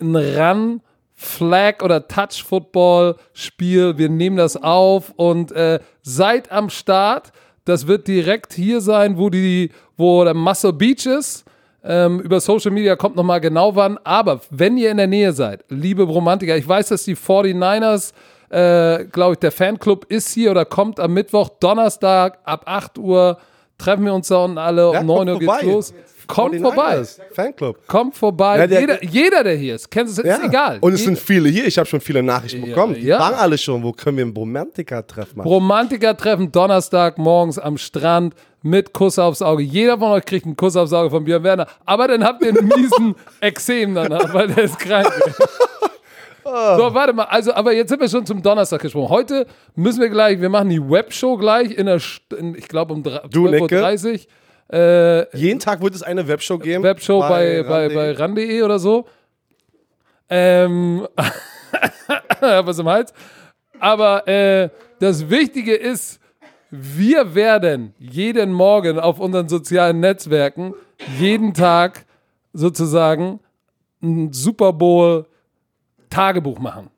[0.00, 0.80] ein Run,
[1.14, 3.96] Flag oder Touch Football Spiel.
[3.96, 7.32] Wir nehmen das auf und äh, seid am Start.
[7.64, 11.44] Das wird direkt hier sein, wo die, wo der Muscle Beach ist.
[11.82, 13.98] Ähm, über Social Media kommt nochmal genau wann.
[14.04, 18.12] Aber wenn ihr in der Nähe seid, liebe Romantiker, ich weiß, dass die 49ers,
[18.54, 23.38] äh, glaube ich, der Fanclub ist hier oder kommt am Mittwoch, Donnerstag ab 8 Uhr.
[23.76, 24.82] Treffen wir uns da unten alle.
[24.92, 25.94] Ja, um kommt 9 Uhr geht's los.
[26.26, 27.00] Kommt vorbei.
[27.00, 27.86] 49ers, Fanclub.
[27.86, 28.58] Kommt vorbei.
[28.58, 30.78] Ja, der- jeder, jeder, der hier ist, kennt es, ist egal.
[30.80, 31.66] Und es Jeder- sind viele hier.
[31.66, 32.94] Ich habe schon viele Nachrichten bekommen.
[32.94, 33.18] Die ja.
[33.18, 35.46] fragen alle schon, wo können wir einen Romantiker-Treff machen?
[35.46, 39.64] Romantiker-Treffen Donnerstag morgens am Strand mit Kuss aufs Auge.
[39.64, 41.66] Jeder von euch kriegt einen Kuss aufs Auge von Björn Werner.
[41.84, 45.10] Aber dann habt ihr einen miesen Exem danach, weil der ist krank.
[46.44, 47.24] So, warte mal.
[47.24, 49.08] Also, aber jetzt sind wir schon zum Donnerstag gesprungen.
[49.08, 52.00] Heute müssen wir gleich, wir machen die Webshow gleich in der,
[52.38, 54.12] in, ich glaube um drei- Du, 12.30
[54.70, 54.78] Uhr.
[54.78, 56.82] Äh, Jeden Tag wird es eine Webshow geben.
[56.82, 57.94] Webshow bei, bei, Rande.
[57.94, 59.06] bei ran.de oder so.
[60.28, 61.06] Ähm,
[62.40, 63.12] was im Hals.
[63.78, 66.20] Aber äh, das Wichtige ist,
[66.70, 70.74] wir werden jeden Morgen auf unseren sozialen Netzwerken
[71.18, 72.04] jeden Tag
[72.52, 73.40] sozusagen
[74.02, 75.26] ein Super Bowl
[76.14, 76.90] Tagebuch machen.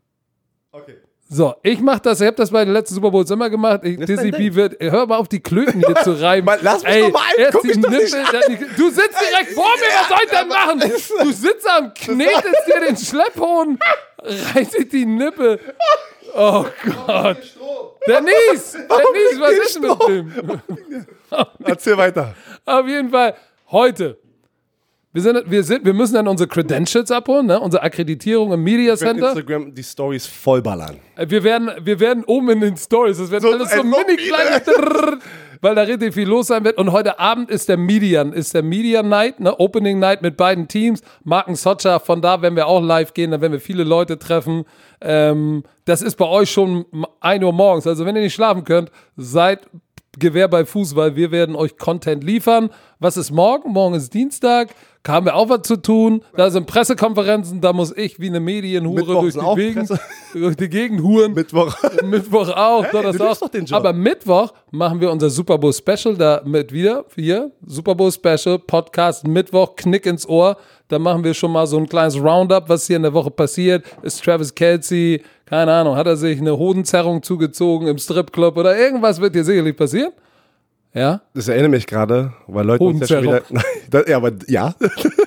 [0.72, 0.96] Okay.
[1.28, 3.80] So, ich mache das, ich habe das bei den letzten Super Bowls immer gemacht.
[3.82, 6.44] Ich, B wird, hör mal auf die Klöten hier zu reiben.
[6.44, 9.20] Mann, lass mich Ey, doch mal ein, erst guck die Nippel, dann die, Du sitzt
[9.20, 10.48] direkt vor mir, was soll ich denn
[11.20, 11.24] machen?
[11.24, 13.78] Du sitzt am knetest dir den Schlepphohn,
[14.18, 15.60] reißt die Nippel.
[16.38, 16.66] Oh
[17.06, 17.38] Gott.
[18.06, 18.76] Der Nies,
[19.38, 20.60] was ist denn mit dem?
[21.64, 22.34] Erzähl weiter.
[22.66, 23.34] Auf jeden Fall,
[23.70, 24.18] heute.
[25.16, 27.58] Wir, sind, wir, sind, wir müssen dann unsere Credentials abholen, ne?
[27.58, 29.28] unsere Akkreditierung im Media Center.
[29.28, 30.98] Instagram die Stories vollballern.
[31.26, 34.60] Wir werden, wir werden oben in den Stories, das wird So, alles so mini kleine,
[34.60, 35.18] Drrrr,
[35.62, 36.76] weil da richtig viel los sein wird.
[36.76, 39.58] Und heute Abend ist der Median, ist der Median Night, ne?
[39.58, 41.00] Opening Night mit beiden Teams.
[41.24, 44.66] Marken Socha, von da werden wir auch live gehen, dann werden wir viele Leute treffen.
[45.00, 46.84] Ähm, das ist bei euch schon
[47.20, 47.86] 1 Uhr morgens.
[47.86, 49.66] Also wenn ihr nicht schlafen könnt, seid
[50.18, 52.70] Gewehr bei Fuß, weil wir werden euch Content liefern.
[52.98, 53.72] Was ist morgen?
[53.72, 54.68] Morgen ist Dienstag.
[55.08, 56.22] Haben wir auch was zu tun.
[56.36, 59.88] Da sind Pressekonferenzen, da muss ich wie eine Medienhure durch die, auch Gegend,
[60.34, 61.32] durch die Gegend huren.
[61.34, 61.74] Mittwoch.
[62.04, 63.38] Mittwoch auch, Donnerstag.
[63.38, 63.78] doch den Job.
[63.78, 67.04] Aber Mittwoch machen wir unser Super Bowl Special da mit wieder.
[67.14, 70.56] Hier, Super Bowl Special, Podcast, Mittwoch, Knick ins Ohr.
[70.88, 73.84] Da machen wir schon mal so ein kleines Roundup, was hier in der Woche passiert.
[74.02, 79.20] Ist Travis Kelsey, keine Ahnung, hat er sich eine Hodenzerrung zugezogen im Stripclub oder irgendwas
[79.20, 80.12] wird hier sicherlich passieren?
[80.96, 81.20] Ja?
[81.34, 83.42] Das erinnert mich gerade, weil Leute uns ja schon wieder.
[83.50, 84.74] Nein, das, ja, aber ja.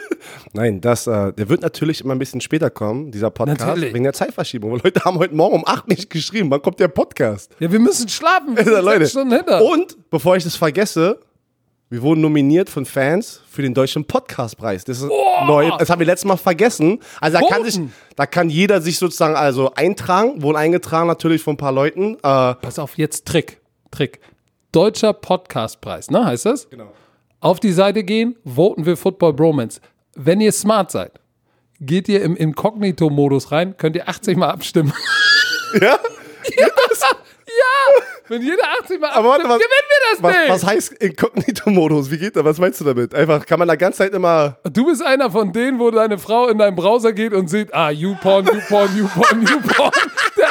[0.53, 3.93] Nein, das, äh, der wird natürlich immer ein bisschen später kommen, dieser Podcast, Natürlich.
[3.93, 4.71] wegen der Zeitverschiebung.
[4.71, 7.55] Weil Leute haben heute Morgen um 8 nicht geschrieben, wann kommt der Podcast?
[7.59, 8.57] Ja, wir müssen schlafen.
[8.57, 9.07] Wir sind Leute.
[9.07, 9.63] Stunden hinter.
[9.63, 11.19] Und, bevor ich das vergesse,
[11.91, 14.85] wir wurden nominiert von Fans für den Deutschen Podcastpreis.
[14.85, 15.09] Das ist
[15.45, 15.69] neu.
[15.77, 16.99] Das haben wir letztes Mal vergessen.
[17.21, 17.71] Also da kann, Wurden?
[17.71, 17.81] sich,
[18.15, 22.15] da kann jeder sich sozusagen also eintragen, wurden eingetragen natürlich von ein paar Leuten.
[22.15, 22.19] Äh,
[22.55, 23.61] Pass auf, jetzt Trick.
[23.91, 24.19] Trick.
[24.71, 26.69] Deutscher Podcastpreis, ne, heißt das?
[26.69, 26.91] Genau.
[27.39, 29.79] Auf die Seite gehen, voten wir Football Bromance.
[30.15, 31.13] Wenn ihr smart seid,
[31.79, 34.93] geht ihr im Inkognito-Modus rein, könnt ihr 80 Mal abstimmen.
[35.79, 35.99] Ja?
[36.57, 38.03] ja!
[38.27, 40.49] Wenn jeder 80 Mal Aber warte, abstimmt, was- gewinnen wir das Was, Ding!
[40.53, 42.09] was heißt Inkognito-Modus?
[42.11, 42.43] Wie geht das?
[42.43, 43.13] Was meinst du damit?
[43.13, 44.57] Einfach, kann man da ganze Zeit immer.
[44.71, 47.91] Du bist einer von denen, wo deine Frau in deinen Browser geht und sieht, ah,
[47.91, 49.91] YouPorn, YouPorn, YouPorn, YouPorn.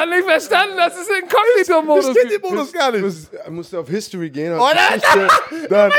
[0.01, 2.51] Hat nicht verstanden, dass es Inkognito-Modus Ich kenn den gibt.
[2.51, 3.05] Modus gar nicht.
[3.45, 4.53] Er musste auf History gehen.
[4.59, 5.01] Oh nein,
[5.71, 5.93] dann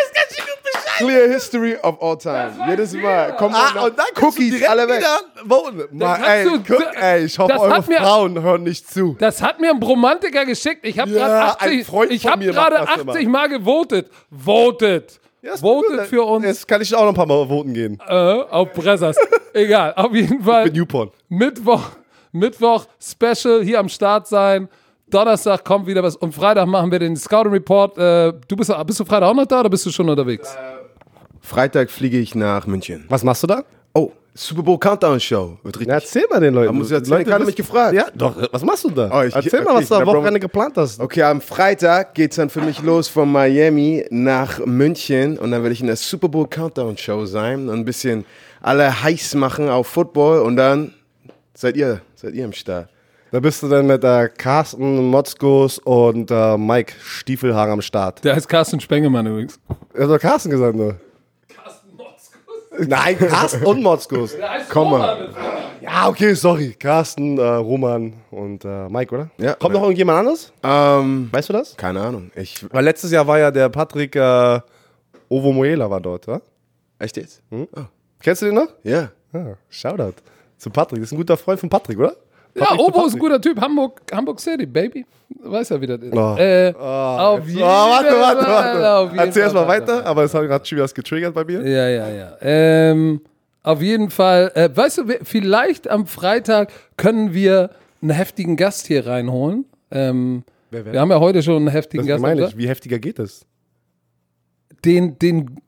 [0.98, 2.52] Clear History of all time.
[2.68, 3.34] Jedes Mal.
[3.38, 5.04] Kommt Ah, noch und dann du Cookies, direkt alle weg.
[5.92, 9.16] Mal, ey, du- guck, ey, ich hoffe, das eure hat mir- Frauen hören nicht zu.
[9.18, 10.86] Das hat mir ein Bromantiker geschickt.
[10.86, 13.30] Ich habe Ja, gerade ein 80, Freund ich macht das 80 immer.
[13.30, 14.10] Mal gewotet.
[14.30, 15.20] Votet.
[15.42, 16.08] Ja, ist Votet gut.
[16.08, 17.98] für uns Jetzt kann ich auch noch ein paar Mal voten gehen.
[18.06, 19.16] äh, auf Bressers.
[19.54, 20.66] Egal, auf jeden Fall.
[20.66, 21.12] Mit Newporn.
[21.30, 21.92] Mittwoch,
[22.32, 24.68] Mittwoch Special hier am Start sein.
[25.10, 27.98] Donnerstag kommt wieder was und Freitag machen wir den Scouting Report.
[27.98, 30.56] Äh, du bist, bist du Freitag auch noch da oder bist du schon unterwegs?
[31.42, 33.06] Freitag fliege ich nach München.
[33.10, 33.64] Was machst du da?
[33.94, 35.58] Oh, Super Bowl Countdown Show.
[35.64, 35.88] Wird richtig.
[35.88, 36.68] Na, erzähl mal den Leuten.
[36.68, 37.96] Da muss ich erzählen, Leute gerade mich gefragt.
[37.96, 38.36] Ja, doch.
[38.52, 39.10] Was machst du da?
[39.12, 41.00] Oh, ich- erzähl mal, okay, was du am Wochenende geplant hast.
[41.00, 45.74] Okay, am Freitag geht's dann für mich los von Miami nach München und dann werde
[45.74, 48.26] ich in der Super Bowl Countdown Show sein und ein bisschen
[48.62, 50.94] alle heiß machen auf Football und dann
[51.56, 52.90] seid ihr, seid ihr im Start.
[53.32, 58.24] Da bist du dann mit äh, Carsten Motzkus und äh, Mike Stiefelhagen am Start.
[58.26, 59.60] Der heißt Carsten Spengemann übrigens.
[59.94, 60.96] Er hat doch Carsten gesagt, nur.
[61.48, 62.88] Carsten Motzkus.
[62.88, 64.36] Nein, Carsten und Motzkus.
[64.36, 65.30] Der heißt Komm mal.
[65.82, 66.76] Ja, okay, sorry.
[66.78, 69.30] Carsten, äh, Roman und äh, Mike, oder?
[69.38, 69.54] Ja.
[69.54, 70.52] Kommt noch irgendjemand anderes?
[70.64, 71.78] Ähm, Weißt du das?
[71.78, 72.32] keine Ahnung.
[72.36, 74.60] Ich, Weil letztes Jahr war ja der Patrick äh,
[75.30, 76.42] Ovo Moela war dort, oder?
[76.98, 77.42] echt jetzt?
[78.22, 78.68] Kennst du den noch?
[78.84, 79.10] Ja.
[79.32, 80.16] Ah, Shoutout
[80.60, 81.00] zu Patrick.
[81.02, 82.16] Das ist ein guter Freund von Patrick, oder?
[82.56, 83.60] Ja, Patrick zu Obo ist ein guter Typ.
[83.62, 85.06] Hamburg, Hamburg City, Baby.
[85.42, 86.14] Weiß ja, wie das ist.
[86.14, 86.36] Oh.
[86.38, 89.18] Äh, auf jeden Oh, warte, warte, warte.
[89.18, 91.62] Erzähl erst mal Fall weiter, aber es hat gerade schon wieder was getriggert bei mir.
[91.68, 92.38] Ja, ja, ja.
[92.42, 93.22] Ähm,
[93.64, 97.70] auf jeden Fall, äh, weißt du, vielleicht am Freitag können wir
[98.02, 99.66] einen heftigen Gast hier reinholen.
[99.92, 100.94] Ähm, Wer, wer?
[100.94, 102.22] wir haben ja heute schon einen heftigen Das Gast.
[102.22, 102.58] meine ich.
[102.58, 103.46] Wie heftiger geht es?
[104.86, 105.60] Den, den,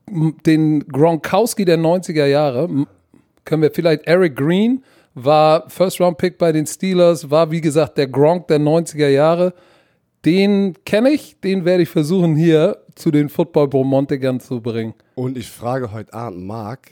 [0.46, 2.68] den Gronkowski der 90er Jahre
[3.44, 4.82] können wir vielleicht, Eric Green
[5.14, 9.52] war First-Round-Pick bei den Steelers, war wie gesagt der Gronk der 90er Jahre.
[10.24, 14.94] Den kenne ich, den werde ich versuchen hier zu den Football-Bromontikern zu bringen.
[15.16, 16.90] Und ich frage heute Abend Marc,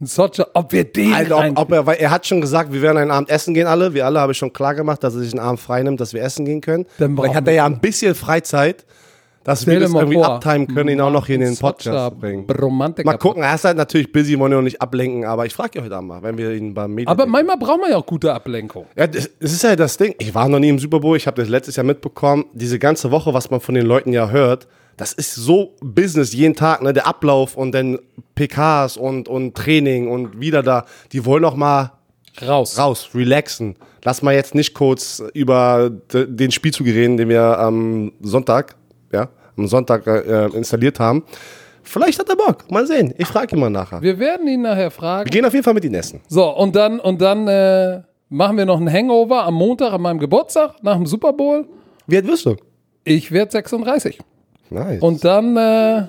[0.00, 2.98] Socha, ob wir den rein- ob, ob er, weil er hat schon gesagt, wir werden
[2.98, 3.94] einen Abend essen gehen alle.
[3.94, 6.12] Wir alle habe ich schon klar gemacht, dass er sich einen Abend frei nimmt, dass
[6.14, 6.86] wir essen gehen können.
[6.98, 8.86] Dann Vielleicht hat er ja ein bisschen Freizeit,
[9.48, 12.20] dass Stell wir das irgendwie vor, abtimen können, ihn auch noch hier in den Podcast
[12.20, 12.44] bringen.
[12.46, 15.82] Mal gucken, er ist halt natürlich busy, wollen wir auch nicht ablenken, aber ich frage
[15.82, 17.08] heute Abend mal, wenn wir ihn beim Medien.
[17.08, 18.84] Aber manchmal braucht man ja auch gute Ablenkung.
[18.94, 20.14] Ja, das, das ist ja das Ding.
[20.18, 22.44] Ich war noch nie im Super Bowl, ich habe das letztes Jahr mitbekommen.
[22.52, 26.54] Diese ganze Woche, was man von den Leuten ja hört, das ist so Business jeden
[26.54, 26.92] Tag, ne?
[26.92, 27.98] Der Ablauf und dann
[28.34, 30.84] PKs und, und Training und wieder da.
[31.12, 31.92] Die wollen auch mal
[32.46, 32.78] Raus.
[32.78, 33.76] raus, relaxen.
[34.04, 38.76] Lass mal jetzt nicht kurz über den Spielzug reden, den wir am Sonntag,
[39.58, 41.24] am Sonntag äh, installiert haben.
[41.82, 42.70] Vielleicht hat er Bock.
[42.70, 43.14] Mal sehen.
[43.16, 44.00] Ich frage ihn mal nachher.
[44.02, 45.30] Wir Wir werden ihn nachher fragen.
[45.30, 46.20] gehen auf jeden Fall mit ihm essen.
[46.28, 50.18] So, und dann, und dann äh, machen wir noch einen Hangover am Montag an meinem
[50.18, 51.66] Geburtstag nach dem Super Bowl.
[52.06, 52.56] Wie alt wirst du?
[53.04, 54.18] Ich werde 36.
[54.70, 55.00] Nice.
[55.00, 56.06] Und dann, äh,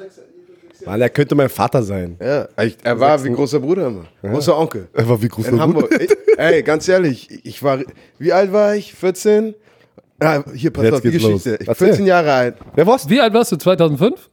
[0.85, 2.17] Mann, er könnte mein Vater sein.
[2.21, 4.05] Ja, ich, er war wie großer Bruder immer.
[4.21, 4.87] Großer Onkel.
[4.93, 5.89] Er war wie groß In Hamburg.
[5.97, 7.79] Ich, ey, ganz ehrlich, ich war,
[8.17, 8.93] wie alt war ich?
[8.93, 9.55] 14?
[10.21, 11.51] Ja, hier, pass Jetzt auf, die Geschichte.
[11.51, 11.59] los.
[11.61, 11.87] Ich Erzähl.
[11.87, 12.55] 14 Jahre alt.
[12.75, 13.09] Wer war's?
[13.09, 13.57] wie alt warst du?
[13.57, 14.29] 2005?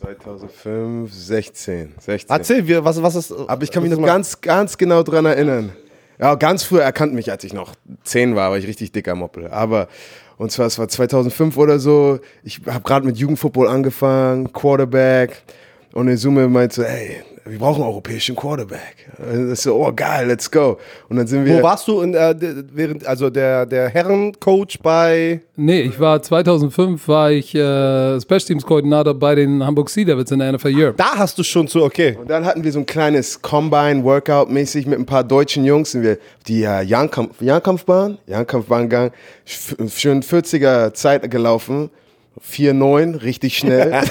[0.00, 1.92] 2005, 16.
[1.98, 2.36] 16.
[2.36, 3.32] Erzähl, wir, was, was ist.
[3.32, 5.72] Aber ich kann mich noch ganz, ganz genau dran erinnern.
[6.18, 9.48] Ja, ganz früh erkannt mich, als ich noch 10 war, war ich richtig dicker Moppel.
[9.48, 9.88] Aber,
[10.36, 15.42] und zwar, es war 2005 oder so, ich habe gerade mit Jugendfootball angefangen, Quarterback.
[15.92, 19.08] Und Izume meinte so, ey, wir brauchen einen europäischen Quarterback.
[19.18, 20.78] Und ich so, oh geil, let's go.
[21.08, 21.58] Und dann sind wir...
[21.58, 22.34] Wo warst du in, äh,
[22.72, 25.40] während, also der, der Herrencoach bei.
[25.56, 30.30] Nee, ich war 2005 war ich äh, Special Teams Koordinator bei den Hamburg Sea Devils
[30.30, 30.94] in der NFL Europe.
[30.96, 32.16] Da hast du schon zu, okay.
[32.20, 35.92] Und dann hatten wir so ein kleines Combine-Workout-mäßig mit ein paar deutschen Jungs.
[35.92, 39.10] Sind wir auf die äh, Jagdkampf Jagdkampfbahn, Jagdkampfbahn gegangen,
[39.46, 41.90] F- schön 40er Zeit gelaufen.
[42.42, 43.92] 4,9, richtig schnell.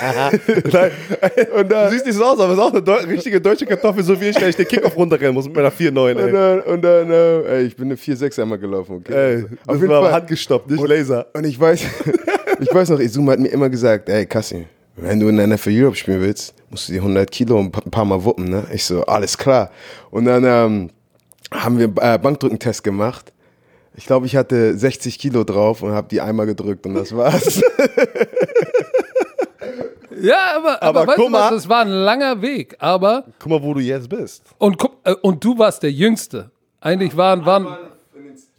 [1.56, 4.04] Und du siehst nicht so aus, aber es ist auch eine deu richtige deutsche Kartoffel,
[4.04, 6.82] so wie ich, wenn ich den Kickoff runterrennen muss mit meiner 4,9, und dann, und
[6.82, 8.98] dann äh, ey, ich bin eine 4,6 einmal gelaufen.
[8.98, 9.36] Okay?
[9.36, 11.28] Ey, das war handgestoppt, nicht Laser.
[11.34, 11.82] Und ich weiß,
[12.60, 14.66] ich weiß noch, Izuma hat mir immer gesagt, ey Kassi,
[14.96, 18.06] wenn du in der NFL Europe spielen willst, musst du die 100 Kilo ein paar
[18.06, 18.50] Mal wuppen.
[18.50, 18.66] Ne?
[18.74, 19.72] Ich so, alles klar.
[20.12, 20.90] Und dann ähm,
[21.52, 23.34] haben wir äh, Bankdrückentest gemacht.
[24.00, 27.62] Ich glaube, ich hatte 60 Kilo drauf und habe die einmal gedrückt und das war's.
[30.22, 31.50] Ja, aber, aber, Aber guck mal.
[31.50, 32.76] das war ein langer Weg.
[32.80, 34.44] Aber, Guck mal, wo du jetzt bist.
[34.58, 36.52] und, guck, äh, und du warst der Jüngste.
[36.82, 37.68] Eigentlich waren, waren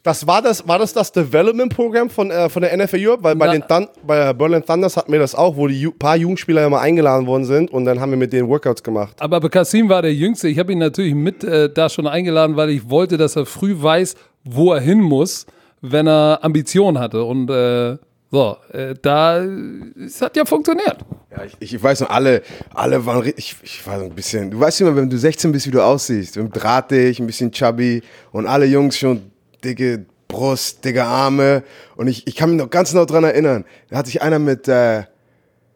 [0.03, 3.23] Das war das, war das das Development-Programm von, äh, von der NFL Europe?
[3.23, 5.91] Weil bei, Na- den Thun bei Berlin Thunders hatten wir das auch, wo die Ju
[5.93, 9.15] paar Jugendspieler immer eingeladen worden sind und dann haben wir mit denen Workouts gemacht.
[9.21, 10.49] Aber Kasim war der Jüngste.
[10.49, 13.75] Ich habe ihn natürlich mit äh, da schon eingeladen, weil ich wollte, dass er früh
[13.79, 15.45] weiß, wo er hin muss,
[15.83, 17.23] wenn er Ambitionen hatte.
[17.23, 17.99] Und äh,
[18.31, 19.45] so, äh, da,
[20.03, 20.97] es hat ja funktioniert.
[21.31, 22.41] Ja, ich, ich weiß noch, alle,
[22.73, 25.53] alle waren, ri- ich, ich war so ein bisschen, du weißt immer, wenn du 16
[25.53, 26.39] bist, wie du aussiehst.
[26.55, 29.23] Drahtig, ein bisschen chubby und alle Jungs schon
[29.65, 31.63] dicke Brust, dicke Arme.
[31.97, 33.65] Und ich, ich kann mich noch ganz genau dran erinnern.
[33.89, 35.05] Da hat sich einer mit, äh,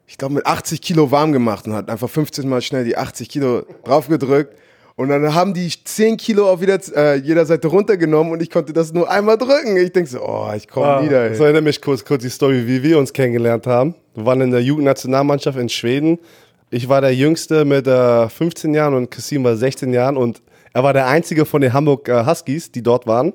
[0.06, 3.28] ich glaube, mit 80 Kilo warm gemacht und hat einfach 15 Mal schnell die 80
[3.28, 4.56] Kilo draufgedrückt.
[4.96, 8.72] Und dann haben die 10 Kilo auf jeder, äh, jeder Seite runtergenommen und ich konnte
[8.72, 9.76] das nur einmal drücken.
[9.76, 11.32] Ich denke so, oh, ich komme nie dahin.
[11.32, 13.96] Das erinnert mich kurz, kurz die Story, wie wir uns kennengelernt haben.
[14.14, 16.20] Wir waren in der Jugendnationalmannschaft in Schweden.
[16.70, 20.42] Ich war der Jüngste mit äh, 15 Jahren und Kassim war 16 Jahren und
[20.74, 23.30] er war der Einzige von den Hamburg äh, Huskies, die dort waren.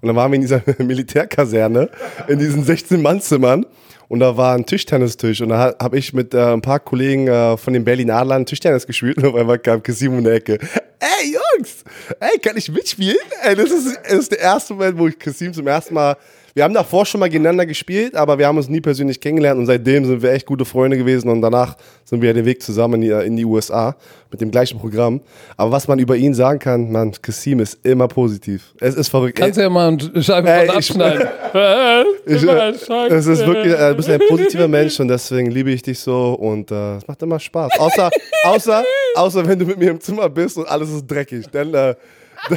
[0.00, 1.90] Und dann waren wir in dieser Militärkaserne,
[2.28, 3.66] in diesen 16-Mann-Zimmern.
[4.06, 7.56] Und da war ein Tischtennistisch und da habe ich mit äh, ein paar Kollegen äh,
[7.56, 10.58] von den Berlin Adlern Tischtennis gespielt und auf einmal kam Kassim um die Ecke.
[11.00, 11.84] Ey Jungs,
[12.20, 13.16] ey, kann ich mitspielen?
[13.42, 16.16] Ey, das ist, das ist der erste Moment, wo ich Kassim zum ersten Mal
[16.54, 19.66] wir haben davor schon mal gegeneinander gespielt, aber wir haben uns nie persönlich kennengelernt und
[19.66, 23.00] seitdem sind wir echt gute Freunde gewesen und danach sind wir den Weg zusammen in
[23.00, 23.96] die, in die USA
[24.30, 25.20] mit dem gleichen Programm.
[25.56, 28.72] Aber was man über ihn sagen kann, man, Kassim ist immer positiv.
[28.80, 29.36] Es ist verrückt.
[29.36, 31.28] Kannst du ja mal eine Scheibe Ey, abschneiden.
[32.26, 35.98] Ich, es ist wirklich, äh, du bist ein positiver Mensch und deswegen liebe ich dich
[35.98, 37.78] so und äh, es macht immer Spaß.
[37.78, 38.10] Außer,
[38.44, 38.82] außer,
[39.14, 41.94] außer wenn du mit mir im Zimmer bist und alles ist dreckig, dann, äh,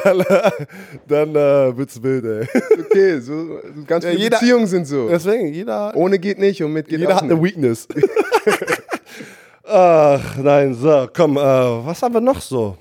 [0.03, 0.51] dann, äh,
[1.07, 2.47] dann äh, wird's wild, ey.
[2.85, 5.07] Okay, so, so ganz Ja, viele jeder- Beziehungen sind so.
[5.09, 7.43] Deswegen, jeder, Ohne geht nicht und mit geht jeder hat eine nicht.
[7.55, 7.87] Weakness.
[9.69, 12.77] Ach, nein, so, komm, äh, was haben wir noch so?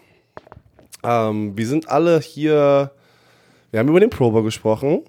[1.03, 2.91] Ähm, wir sind alle hier,
[3.71, 5.03] wir haben über den Prober gesprochen.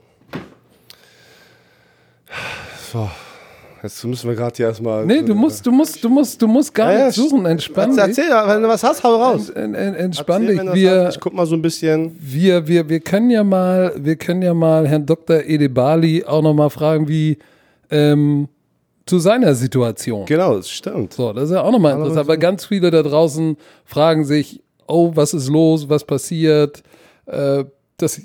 [2.91, 3.09] So,
[3.87, 5.05] jetzt müssen wir gerade hier erstmal.
[5.05, 7.45] Nee, du musst, du musst, du musst, du musst gar Ja, nicht suchen.
[7.45, 8.33] Entspann Erzähl, dich.
[8.33, 9.49] erzähl, wenn du was hast, hau raus.
[9.49, 10.73] En, en, entspann Erzähl, dich.
[10.73, 11.15] Wir, hast.
[11.15, 12.15] Ich guck mal so ein bisschen.
[12.19, 15.37] wir, wir, wir können ja mal, wir können ja mal Herrn Dr.
[15.37, 17.37] Edebali auch noch mal fragen, wie
[17.89, 18.49] ähm,
[19.05, 20.25] zu seiner Situation.
[20.25, 21.13] Genau, das stimmt.
[21.13, 25.11] So, das ist ja auch nochmal interessant, weil ganz viele da draußen fragen sich, oh,
[25.15, 26.83] was ist los, was passiert?
[27.25, 27.63] Äh,
[27.97, 28.21] das,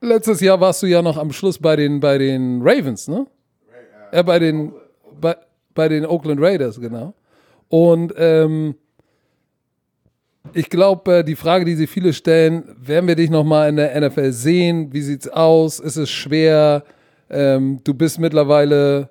[0.00, 3.26] letztes Jahr warst du ja noch am Schluss bei den, bei den Ravens, ne?
[4.12, 4.72] Ja, bei den,
[5.20, 5.36] bei,
[5.74, 7.14] bei den Oakland Raiders, genau.
[7.68, 8.74] Und ähm,
[10.54, 14.00] ich glaube, äh, die Frage, die sich viele stellen, werden wir dich nochmal in der
[14.00, 14.92] NFL sehen?
[14.92, 15.78] Wie sieht's aus?
[15.80, 16.84] Ist es schwer?
[17.30, 19.10] Ähm, du bist mittlerweile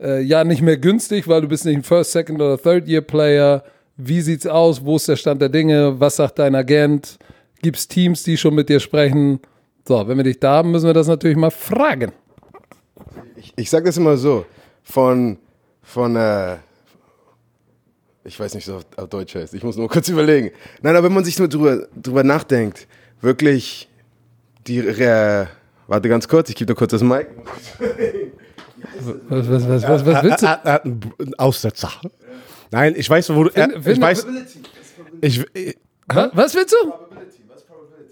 [0.00, 3.00] äh, ja nicht mehr günstig, weil du bist nicht ein First, Second oder Third Year
[3.00, 3.64] Player.
[3.96, 4.84] Wie sieht's aus?
[4.84, 5.98] Wo ist der Stand der Dinge?
[5.98, 7.18] Was sagt dein Agent?
[7.62, 9.40] Gibt's Teams, die schon mit dir sprechen?
[9.86, 12.12] So, wenn wir dich da haben, müssen wir das natürlich mal fragen.
[13.36, 14.44] Ich, ich sag das immer so,
[14.90, 15.38] von,
[15.82, 16.56] von, äh,
[18.24, 20.50] ich weiß nicht, so auf, auf Deutsch heißt, ich muss nur kurz überlegen.
[20.82, 22.86] Nein, aber wenn man sich nur drüber, drüber nachdenkt,
[23.20, 23.88] wirklich,
[24.66, 25.46] die, äh,
[25.86, 27.26] warte ganz kurz, ich gebe nur kurz das Mic.
[29.28, 30.46] Was, was, was, was, was willst du?
[30.46, 31.90] Er, er hat einen einen Aussetzer.
[32.70, 33.50] Nein, ich weiß, wo du.
[33.50, 34.26] Find- ich weiß.
[35.20, 35.44] Ich,
[36.06, 36.92] Was, was willst du?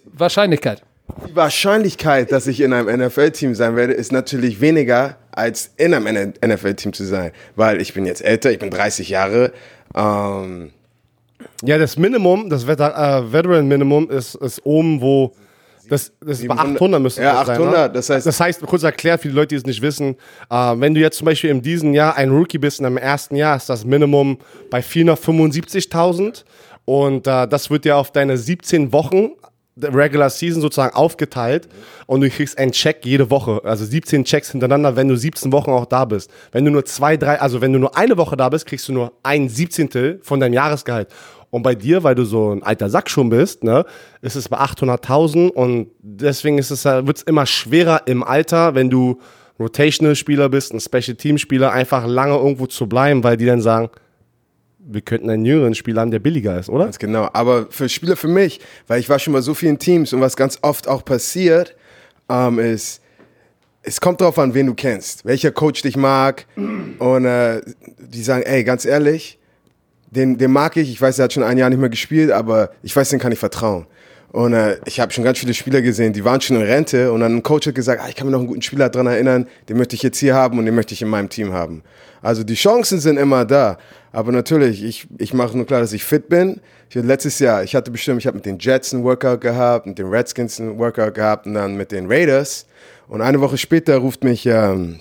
[0.06, 0.82] Wahrscheinlichkeit.
[1.28, 6.32] Die Wahrscheinlichkeit, dass ich in einem NFL-Team sein werde, ist natürlich weniger, als in einem
[6.44, 7.32] NFL-Team zu sein.
[7.54, 9.52] Weil ich bin jetzt älter, ich bin 30 Jahre.
[9.94, 10.70] Ähm,
[11.62, 12.68] ja, das Minimum, das äh,
[13.32, 15.32] Veteran Minimum ist, ist oben, wo.
[15.88, 17.56] Das, das ist bei 700 800 müsste Ja, das sein.
[17.62, 17.92] 800, ne?
[17.94, 20.16] das heißt- das heißt, kurz erklärt für die Leute, die es nicht wissen,
[20.50, 23.36] äh, wenn du jetzt zum Beispiel in diesem Jahr ein Rookie bist, in deinem ersten
[23.36, 26.44] Jahr ist das Minimum bei 475.000
[26.84, 29.30] und äh, das wird ja auf deine 17 Wochen
[29.82, 31.68] Regular Season sozusagen aufgeteilt
[32.06, 35.70] und du kriegst einen Check jede Woche, also 17 Checks hintereinander, wenn du 17 Wochen
[35.70, 36.30] auch da bist.
[36.52, 38.92] Wenn du nur zwei, drei, also wenn du nur eine Woche da bist, kriegst du
[38.92, 41.08] nur ein Siebzehntel von deinem Jahresgehalt.
[41.50, 43.84] Und bei dir, weil du so ein alter Sack schon bist, ne,
[44.22, 48.90] ist es bei 800.000 und deswegen ist es, wird es immer schwerer im Alter, wenn
[48.90, 49.20] du
[49.58, 53.90] Rotational-Spieler bist, ein Special-Team-Spieler, einfach lange irgendwo zu bleiben, weil die dann sagen,
[54.88, 56.84] wir könnten einen jüngeren Spieler haben, der billiger ist, oder?
[56.84, 57.28] Ganz genau.
[57.32, 60.36] Aber für Spieler für mich, weil ich war schon mal so vielen Teams und was
[60.36, 61.74] ganz oft auch passiert,
[62.28, 63.02] ähm, ist,
[63.82, 67.60] es kommt darauf an, wen du kennst, welcher Coach dich mag und äh,
[67.98, 69.38] die sagen, ey, ganz ehrlich,
[70.10, 72.70] den, den mag ich, ich weiß, er hat schon ein Jahr nicht mehr gespielt, aber
[72.82, 73.86] ich weiß, den kann ich vertrauen.
[74.32, 77.20] Und äh, ich habe schon ganz viele Spieler gesehen, die waren schon in Rente und
[77.20, 79.46] dann ein Coach hat gesagt, ah, ich kann mir noch einen guten Spieler daran erinnern,
[79.68, 81.82] den möchte ich jetzt hier haben und den möchte ich in meinem Team haben.
[82.22, 83.78] Also die Chancen sind immer da.
[84.16, 86.62] Aber natürlich, ich, ich mache nur klar, dass ich fit bin.
[86.88, 89.98] Ich letztes Jahr, ich hatte bestimmt, ich habe mit den Jets einen Workout gehabt, mit
[89.98, 92.64] den Redskins einen Workout gehabt und dann mit den Raiders.
[93.08, 95.00] Und eine Woche später ruft mich, ähm,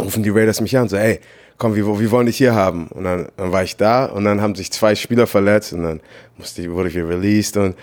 [0.00, 1.18] rufen die Raiders mich an und so, hey,
[1.58, 2.86] komm, wir, wir wollen dich hier haben.
[2.86, 6.00] Und dann, dann war ich da und dann haben sich zwei Spieler verletzt und dann
[6.38, 7.74] musste ich, wurde ich wieder released und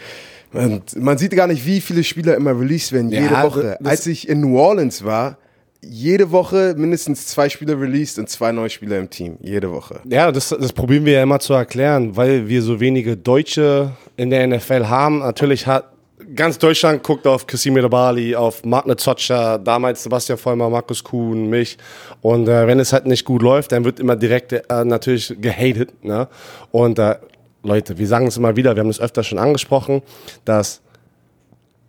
[0.54, 3.78] man, man sieht gar nicht, wie viele Spieler immer released werden, jede Ja, Woche.
[3.84, 5.40] Als ich in New Orleans war,
[5.82, 9.38] jede Woche mindestens zwei Spieler released und zwei neue Spieler im Team.
[9.42, 10.02] Jede Woche.
[10.06, 14.30] Ja, das, das probieren wir ja immer zu erklären, weil wir so wenige Deutsche in
[14.30, 15.20] der NFL haben.
[15.20, 15.86] Natürlich hat
[16.36, 21.78] ganz Deutschland guckt auf Casimir Bali, auf Magne Zotscher, damals Sebastian Vollmer, Markus Kuhn, mich.
[22.22, 26.04] Und äh, wenn es halt nicht gut läuft, dann wird immer direkt äh, natürlich gehatet.
[26.04, 26.28] Ne?
[26.72, 27.16] Und äh,
[27.64, 30.02] Leute, wir sagen es immer wieder, wir haben es öfter schon angesprochen,
[30.46, 30.82] dass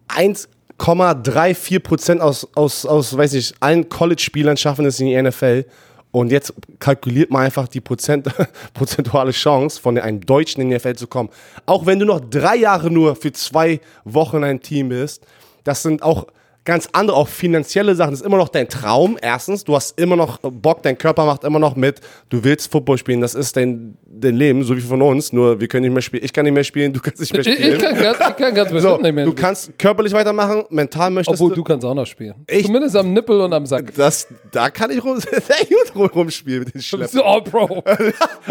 [0.08, 0.48] eins
[0.80, 5.66] 0,34% aus, aus, aus, weiß ich, allen College-Spielern schaffen es in die NFL.
[6.12, 8.28] Und jetzt kalkuliert man einfach die Prozent,
[8.74, 11.28] prozentuale Chance, von einem Deutschen in die NFL zu kommen.
[11.66, 15.24] Auch wenn du noch drei Jahre nur für zwei Wochen ein Team bist,
[15.62, 16.26] das sind auch
[16.64, 18.10] ganz andere, auch finanzielle Sachen.
[18.10, 19.18] Das ist immer noch dein Traum.
[19.20, 22.00] Erstens, du hast immer noch Bock, dein Körper macht immer noch mit.
[22.28, 25.32] Du willst Football spielen, das ist dein, dein Leben, so wie von uns.
[25.32, 26.24] Nur wir können nicht mehr spielen.
[26.24, 27.74] Ich kann nicht mehr spielen, du kannst nicht mehr Ich, spielen.
[27.76, 29.24] ich, kann ganz, ich kann ganz So, nicht mehr.
[29.24, 32.34] du kannst körperlich weitermachen, mental möchtest Obwohl, du kannst auch noch spielen.
[32.46, 33.94] Ich- Zumindest am Nippel und am Sack.
[33.94, 35.32] das, da kann ich rum, sehr
[35.68, 37.20] gut rum- rumspielen mit den Schleppen.
[37.24, 37.82] Oh, Bro.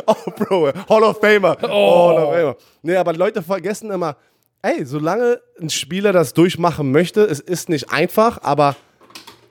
[0.08, 1.58] oh, Bro, Hall of Famer.
[1.64, 1.68] Oh.
[2.10, 2.56] Hall of Famer.
[2.82, 4.16] Nee, aber Leute vergessen immer,
[4.62, 8.76] ey, solange ein Spieler das durchmachen möchte, es ist nicht einfach, aber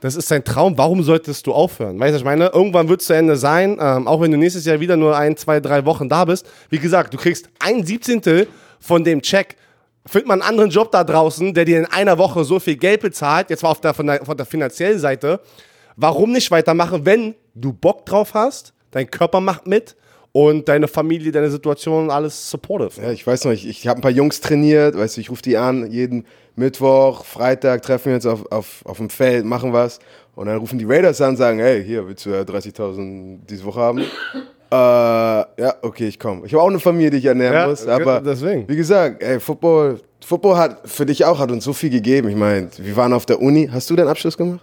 [0.00, 0.78] das ist sein Traum.
[0.78, 1.98] Warum solltest du aufhören?
[1.98, 2.48] Weißt du, ich meine?
[2.48, 5.36] Irgendwann wird es zu Ende sein, ähm, auch wenn du nächstes Jahr wieder nur ein,
[5.36, 6.46] zwei, drei Wochen da bist.
[6.70, 8.46] Wie gesagt, du kriegst ein Siebzehntel
[8.78, 9.56] von dem Check.
[10.06, 13.00] Findet man einen anderen Job da draußen, der dir in einer Woche so viel Geld
[13.00, 15.40] bezahlt, jetzt mal auf der, von, der, von der finanziellen Seite.
[15.96, 19.96] Warum nicht weitermachen, wenn du Bock drauf hast, dein Körper macht mit
[20.38, 23.02] und deine Familie, deine Situation, alles supportive.
[23.02, 25.42] Ja, ich weiß noch, ich, ich habe ein paar Jungs trainiert, weißt du, ich rufe
[25.42, 29.98] die an, jeden Mittwoch, Freitag treffen wir uns auf, auf, auf dem Feld, machen was.
[30.36, 33.64] Und dann rufen die Raiders an und sagen, hey, hier, willst du äh, 30.000 diese
[33.64, 33.98] Woche haben?
[34.70, 36.46] äh, ja, okay, ich komme.
[36.46, 37.84] Ich habe auch eine Familie, die ich ernähren Ja, muss.
[37.88, 38.68] Aber deswegen.
[38.68, 42.28] wie gesagt, ey, Football, Football hat für dich auch, hat uns so viel gegeben.
[42.28, 43.68] Ich meine, wir waren auf der Uni.
[43.72, 44.60] Hast du deinen Abschluss gemacht?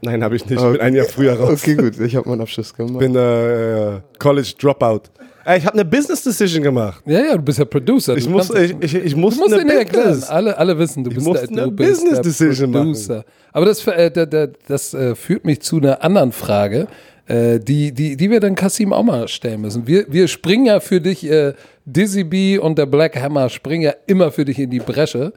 [0.00, 0.60] Nein, habe ich nicht.
[0.60, 1.60] Ich bin ein Jahr früher raus.
[1.60, 2.98] Okay, gut, ich habe meinen Abschluss gemacht.
[2.98, 5.02] bin äh, College Dropout.
[5.44, 7.02] Ey, ich habe eine Business Decision gemacht.
[7.06, 8.16] Ja, ja, du bist ja Producer.
[8.16, 10.08] Ich du muss, ich, ich, ich muss Du musst eine erklären.
[10.10, 10.28] Business.
[10.28, 12.82] Alle, alle wissen, du bist, musste der, du eine bist Business der Decision machen.
[12.82, 13.24] Producer.
[13.52, 16.86] Aber das, äh, der, der, das äh, führt mich zu einer anderen Frage,
[17.26, 19.86] äh, die, die, die wir dann Kasim auch mal stellen müssen.
[19.86, 21.54] Wir, wir springen ja für dich, äh,
[21.86, 25.32] Dizzy B und der Black Hammer springen ja immer für dich in die Bresche.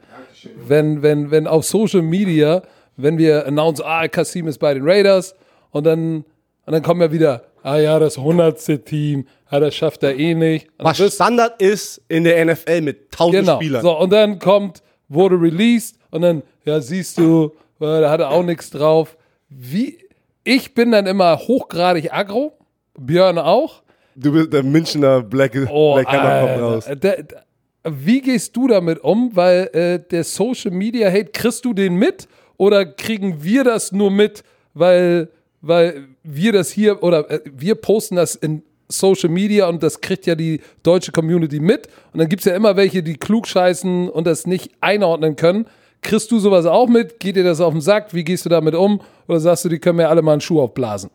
[0.68, 2.62] Wenn, wenn, wenn auf Social Media,
[2.96, 5.34] wenn wir announce, ah, Kasim ist bei den Raiders
[5.70, 6.24] und dann,
[6.66, 8.84] und dann kommen ja wieder, ah ja, das 100.
[8.84, 10.68] Team, ah, das schafft er eh nicht.
[10.78, 13.56] Und Was bist- Standard ist in der NFL mit 1000 Genau.
[13.56, 13.82] Spielern.
[13.82, 18.30] So, und dann kommt, wurde released und dann, ja, siehst du, äh, da hat er
[18.30, 19.16] auch nichts drauf.
[19.48, 19.98] Wie,
[20.44, 22.52] ich bin dann immer hochgradig aggro,
[22.98, 23.82] Björn auch.
[24.14, 26.84] Du bist der Münchner Black, Oh, Black Hammer kommt raus.
[26.86, 27.42] Der, der,
[27.84, 29.30] wie gehst du damit um?
[29.34, 32.28] Weil äh, der Social Media Hate, kriegst du den mit
[32.62, 35.30] oder kriegen wir das nur mit, weil,
[35.62, 40.26] weil wir das hier oder äh, wir posten das in Social Media und das kriegt
[40.26, 41.88] ja die deutsche Community mit.
[42.12, 45.66] Und dann gibt es ja immer welche, die klug scheißen und das nicht einordnen können.
[46.02, 47.18] Kriegst du sowas auch mit?
[47.18, 48.14] Geht dir das auf den Sack?
[48.14, 49.00] Wie gehst du damit um?
[49.26, 51.10] Oder sagst du, die können mir alle mal einen Schuh aufblasen?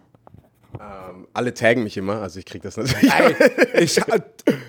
[1.37, 3.11] Alle taggen mich immer, also ich krieg das natürlich.
[3.79, 4.01] Ich,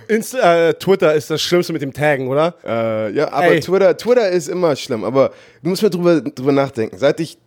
[0.07, 2.57] Insta, äh, Twitter ist das Schlimmste mit dem Taggen, oder?
[2.63, 3.61] Äh, ja, aber Ey.
[3.61, 5.03] Twitter, Twitter ist immer schlimm.
[5.03, 5.31] Aber
[5.63, 6.99] du musst mal drüber, drüber nachdenken.
[6.99, 7.39] Seit ich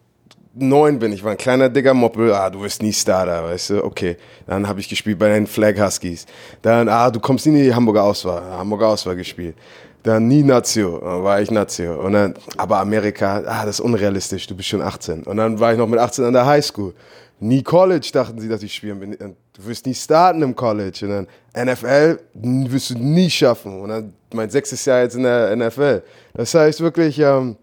[0.56, 3.84] neun bin, ich war ein kleiner dicker Moppel, ah, du wirst nie Starter, weißt du,
[3.84, 4.18] okay.
[4.48, 6.26] Dann habe ich gespielt bei den Flag Huskies.
[6.64, 9.56] Dann, ah, du kommst nie in die Hamburger Auswahl, Hamburger Auswahl gespielt.
[10.02, 12.02] Dann nie Nazio, dann war ich Nazio.
[12.02, 15.24] Und dann, aber Amerika, ah, das ist unrealistisch, du bist schon 18.
[15.24, 16.96] Und dann war ich noch mit 18 an der Highschool.
[17.44, 19.18] Nie College dachten sie, dass ich spielen bin.
[19.18, 21.00] Du wirst nie starten im College.
[21.04, 23.82] Und dann NFL wirst du nie schaffen.
[23.82, 26.04] Und dann mein sechstes Jahr jetzt in der NFL.
[26.36, 27.58] Das heißt wirklich, ähm,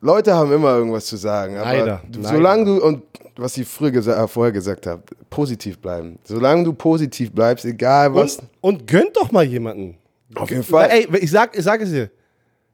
[0.00, 1.58] Leute haben immer irgendwas zu sagen.
[1.58, 2.28] Aber Leider, leider.
[2.28, 3.02] solange du, und
[3.36, 6.18] was ich früher gesa äh, vorher gesagt habe, positiv bleiben.
[6.24, 8.36] Solange du positiv bleibst, egal was.
[8.36, 9.98] Und, und gönnt doch mal jemanden.
[10.36, 10.88] Auf jeden Fall.
[10.90, 12.10] Ey, ich sag, ich sag es dir.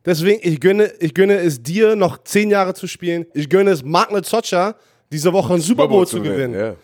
[0.05, 3.27] Deswegen, ich gönne, ich gönne es dir, noch zehn Jahre zu spielen.
[3.35, 4.77] Ich gönne es Magne Zotscher,
[5.13, 6.55] diese Woche einen Super Bowl zu gewinnen.
[6.55, 6.75] Ja.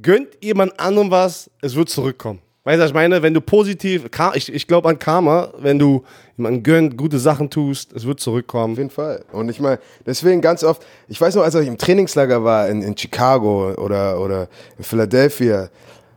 [0.00, 2.40] Gönnt jemand anderem was, es wird zurückkommen.
[2.64, 3.22] Weißt du, was ich meine?
[3.22, 6.04] Wenn du positiv, ich, ich glaube an Karma, wenn du
[6.36, 8.74] jemanden gönnt, gute Sachen tust, es wird zurückkommen.
[8.74, 9.24] Auf jeden Fall.
[9.32, 12.82] Und ich meine, deswegen ganz oft, ich weiß noch, als ich im Trainingslager war in,
[12.82, 14.48] in Chicago oder, oder
[14.78, 15.70] in Philadelphia,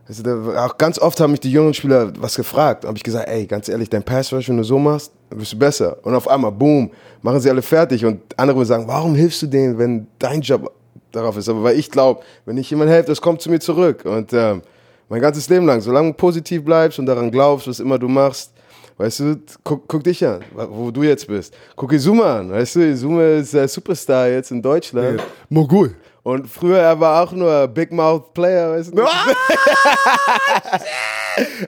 [0.08, 2.84] also da, auch ganz oft haben mich die jungen Spieler was gefragt.
[2.84, 5.58] Habe ich gesagt, ey, ganz ehrlich, dein Pass Rush, wenn du so machst, wirst du
[5.58, 5.98] besser.
[6.02, 6.92] Und auf einmal, boom,
[7.22, 8.04] machen sie alle fertig.
[8.04, 10.72] Und andere sagen, warum hilfst du denen, wenn dein Job
[11.12, 11.48] darauf ist?
[11.48, 14.04] Aber weil ich glaube, wenn ich jemand helfe, das kommt zu mir zurück.
[14.04, 14.62] Und ähm,
[15.08, 18.52] mein ganzes Leben lang, solange du positiv bleibst und daran glaubst, was immer du machst,
[18.98, 21.54] Weißt du, guck, guck dich an, wo du jetzt bist.
[21.74, 25.22] Guck Izuma an, weißt du, Izuma ist der Superstar jetzt in Deutschland.
[25.50, 25.94] Mogul.
[26.22, 29.02] Und früher, er war auch nur Big Mouth Player, weißt du?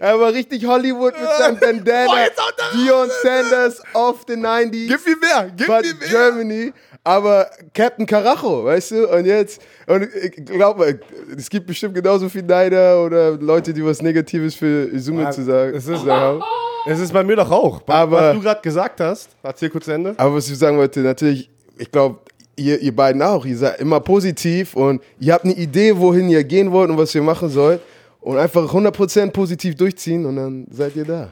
[0.00, 2.26] er war richtig Hollywood mit seinem Bandana.
[2.74, 4.70] Dion Sanders of the 90s.
[4.88, 6.08] Gib mir mehr, gib but mir mehr.
[6.08, 6.72] Germany.
[7.04, 9.08] Aber Captain Carajo, weißt du?
[9.08, 10.98] Und jetzt, und ich glaube,
[11.36, 15.74] es gibt bestimmt genauso viele Neider oder Leute, die was Negatives für Izuma zu sagen.
[15.74, 16.42] es ist- haben.
[16.86, 17.82] Es ist bei mir doch auch.
[17.86, 20.14] Aber- was du gerade gesagt hast, erzähl kurz zu Ende.
[20.16, 22.18] Aber was ich sagen wollte, natürlich, ich glaube,
[22.56, 26.44] ihr, ihr beiden auch, ihr seid immer positiv und ihr habt eine Idee, wohin ihr
[26.44, 27.80] gehen wollt und was ihr machen sollt.
[28.28, 31.30] Und einfach 100% positiv durchziehen und dann seid ihr da.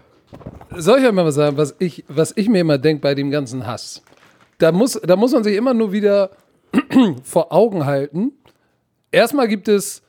[0.75, 3.31] Soll ich euch mal was sagen, was ich, was ich mir immer denke bei dem
[3.31, 4.03] ganzen Hass?
[4.57, 6.31] Da muss, da muss man sich immer nur wieder
[7.23, 8.33] vor Augen halten.
[9.13, 10.05] Erstmal gibt es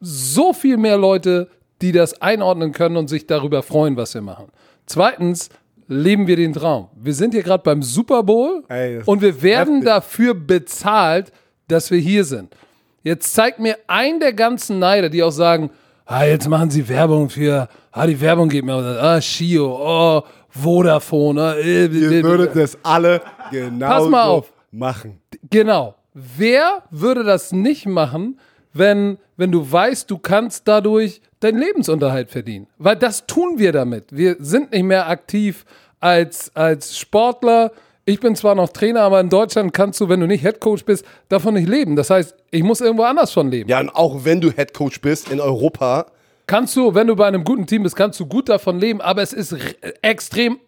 [0.00, 1.50] so viel mehr Leute,
[1.82, 4.46] die das einordnen können und sich darüber freuen, was wir machen.
[4.86, 5.50] Zweitens
[5.86, 6.88] leben wir den Traum.
[6.96, 9.84] Wir sind hier gerade beim Super Bowl Ey, und wir werden heftig.
[9.84, 11.30] dafür bezahlt,
[11.68, 12.56] dass wir hier sind.
[13.02, 15.70] Jetzt zeigt mir ein der ganzen Neider, die auch sagen,
[16.06, 20.22] ah, jetzt machen sie Werbung für, ah, die Werbung geht mir, aus, ah, Shio, oh,
[20.48, 24.52] Vodafone, ah, äh, Ihr äh, würdet das alle genau Pass mal auf.
[24.70, 25.20] machen.
[25.50, 25.94] Genau.
[26.14, 28.40] Wer würde das nicht machen,
[28.72, 32.66] wenn, wenn du weißt, du kannst dadurch deinen Lebensunterhalt verdienen?
[32.78, 34.06] Weil das tun wir damit.
[34.10, 35.66] Wir sind nicht mehr aktiv
[36.00, 37.70] als, als Sportler.
[38.08, 41.04] Ich bin zwar noch Trainer, aber in Deutschland kannst du, wenn du nicht Headcoach bist,
[41.28, 41.96] davon nicht leben.
[41.96, 43.68] Das heißt, ich muss irgendwo anders von leben.
[43.68, 46.06] Ja, und auch wenn du Headcoach bist in Europa,
[46.46, 49.20] Kannst du, wenn du bei einem guten Team bist, kannst du gut davon leben, aber
[49.20, 49.56] es ist
[50.00, 50.60] extrem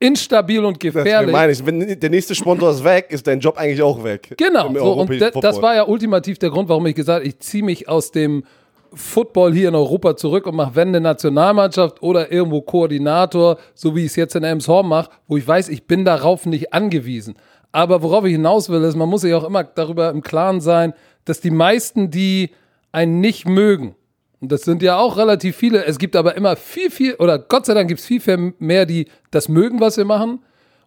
[0.00, 1.32] instabil und das gefährlich.
[1.32, 4.34] meine ich, wenn der nächste Sponsor ist weg, ist dein Job eigentlich auch weg.
[4.38, 7.62] Genau, so, und das war ja ultimativ der Grund, warum ich gesagt habe, ich ziehe
[7.62, 8.44] mich aus dem
[8.92, 14.00] Football hier in Europa zurück und mache, wenn eine Nationalmannschaft oder irgendwo Koordinator, so wie
[14.00, 17.36] ich es jetzt in Elmshorn mache, wo ich weiß, ich bin darauf nicht angewiesen.
[17.72, 20.94] Aber worauf ich hinaus will, ist, man muss sich auch immer darüber im Klaren sein,
[21.24, 22.50] dass die meisten, die
[22.92, 23.94] einen nicht mögen,
[24.40, 27.66] und das sind ja auch relativ viele, es gibt aber immer viel, viel, oder Gott
[27.66, 30.40] sei Dank gibt es viel, viel mehr, die das mögen, was wir machen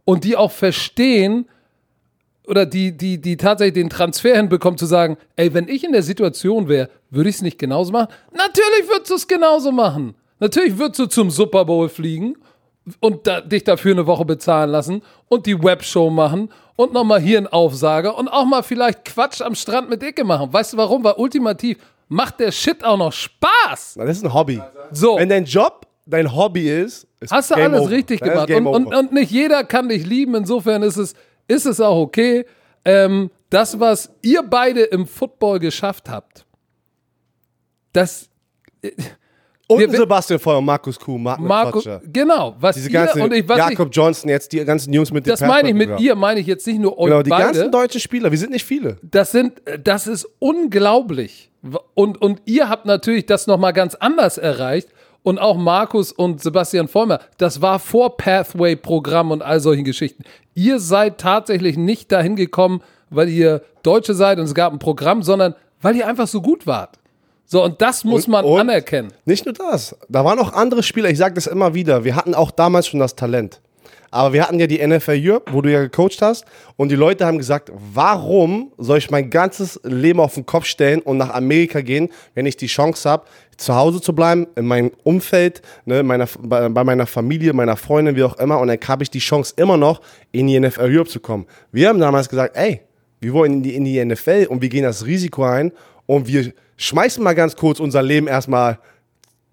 [0.05, 1.47] und die auch verstehen,
[2.47, 6.03] oder die, die, die tatsächlich den Transfer hinbekommen, zu sagen, ey, wenn ich in der
[6.03, 8.07] Situation wäre, würde ich es nicht genauso machen?
[8.33, 10.15] Natürlich würdest du es genauso machen.
[10.39, 12.35] Natürlich würdest du zum Super Bowl fliegen
[12.99, 17.37] und da, dich dafür eine Woche bezahlen lassen und die Webshow machen und nochmal hier
[17.37, 20.51] einen Aufsager und auch mal vielleicht Quatsch am Strand mit Icke machen.
[20.51, 21.03] Weißt du warum?
[21.03, 21.77] Weil ultimativ
[22.07, 23.95] macht der Shit auch noch Spaß.
[23.95, 24.61] Das ist ein Hobby.
[24.91, 25.17] So.
[25.17, 27.91] Wenn dein Job dein Hobby ist, ist Hast du alles over.
[27.91, 28.49] richtig Dann gemacht.
[28.49, 30.35] Und, und, und nicht jeder kann dich lieben.
[30.35, 31.13] Insofern ist es,
[31.51, 32.45] ist es auch okay.
[32.85, 36.45] Ähm, das, was ihr beide im Football geschafft habt,
[37.93, 38.29] das
[39.67, 41.81] Und wir- Sebastian Feuer und Markus Kuh, Mark Marco,
[42.11, 45.25] genau, was Diese ihr ganzen und ich, was Jakob Johnson jetzt, die ganzen Jungs mit
[45.25, 47.43] ich, das meine ich mit ihr, meine ich jetzt nicht nur euch Genau, die beide.
[47.45, 48.97] ganzen deutschen Spieler, wir sind nicht viele.
[49.01, 51.51] das sind, das ist unglaublich.
[51.93, 54.89] Und, und ihr habt natürlich das nochmal ganz anders erreicht.
[55.23, 60.23] Und auch Markus und Sebastian Vollmer, das war vor Pathway-Programm und all solchen Geschichten.
[60.55, 65.21] Ihr seid tatsächlich nicht dahin gekommen, weil ihr Deutsche seid und es gab ein Programm,
[65.23, 66.97] sondern weil ihr einfach so gut wart.
[67.45, 69.11] So, und das muss Und- man und- anerkennen.
[69.25, 72.33] Nicht nur das, da waren auch andere Spieler, ich sage das immer wieder, wir hatten
[72.33, 73.59] auch damals schon das Talent.
[74.11, 76.45] Aber wir hatten ja die NFL Europe, wo du ja gecoacht hast.
[76.75, 81.01] Und die Leute haben gesagt, warum soll ich mein ganzes Leben auf den Kopf stellen
[81.01, 84.91] und nach Amerika gehen, wenn ich die Chance habe, zu Hause zu bleiben, in meinem
[85.03, 88.59] Umfeld, ne, meiner, bei, bei meiner Familie, meiner Freundin, wie auch immer.
[88.59, 90.01] Und dann habe ich die Chance immer noch,
[90.31, 91.45] in die NFL Europe zu kommen.
[91.71, 92.81] Wir haben damals gesagt, ey,
[93.21, 95.71] wir wollen in die, in die NFL und wir gehen das Risiko ein
[96.05, 98.79] und wir schmeißen mal ganz kurz unser Leben erstmal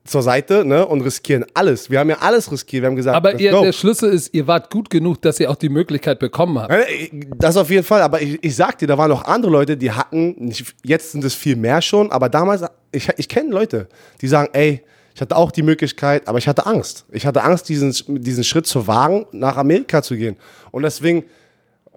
[0.08, 1.90] zur Seite ne, und riskieren alles.
[1.90, 2.82] Wir haben ja alles riskiert.
[2.82, 5.56] Wir haben gesagt, Aber ihr, der Schlüssel ist, ihr wart gut genug, dass ihr auch
[5.56, 6.72] die Möglichkeit bekommen habt.
[6.72, 9.76] Äh, Das auf jeden Fall, aber ich, ich sag dir, da waren noch andere Leute,
[9.76, 10.52] die hatten,
[10.84, 13.88] jetzt sind es viel mehr schon, aber damals, ich, ich kenne Leute,
[14.20, 14.82] die sagen, ey,
[15.14, 17.04] ich hatte auch die Möglichkeit, aber ich hatte Angst.
[17.10, 17.92] Ich hatte Angst, diesen,
[18.22, 20.36] diesen Schritt zu wagen, nach Amerika zu gehen.
[20.70, 21.24] Und deswegen,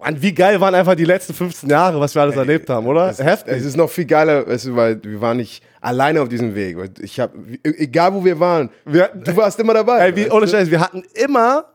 [0.04, 3.08] Mann, wie geil waren einfach die letzten 15 Jahre, was wir alles erlebt haben, oder?
[3.10, 6.54] Es, es ist noch viel geiler, weißt du, weil wir waren nicht alleine auf diesem
[6.54, 6.76] Weg.
[7.00, 7.32] Ich hab,
[7.62, 9.98] egal wo wir waren, Wir- du warst immer dabei.
[10.08, 10.48] Ey, wie, ohne?
[10.48, 11.66] Scheiß, wir hatten immer,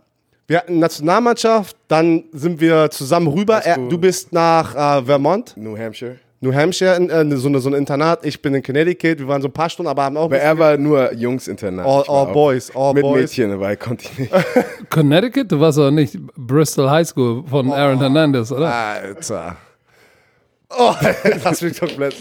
[0.47, 3.57] wir hatten Nationalmannschaft, dann sind wir zusammen rüber.
[3.65, 6.17] Er, du bist nach äh, Vermont, New Hampshire.
[6.39, 8.23] New Hampshire, in, äh, so, eine, so ein Internat.
[8.25, 9.17] Ich bin in Connecticut.
[9.17, 11.85] Wir waren so ein paar Stunden, aber haben auch Aber er war nur Jungs-Internat.
[11.85, 13.21] all, all Boys, all Mit Boys.
[13.21, 14.33] Mädchen dabei konnte ich nicht.
[14.91, 15.51] Connecticut?
[15.51, 18.71] Du warst doch nicht Bristol High School von Aaron Hernandez, oder?
[18.71, 19.57] Alter.
[20.69, 20.93] Oh,
[21.43, 22.15] das wird komplett.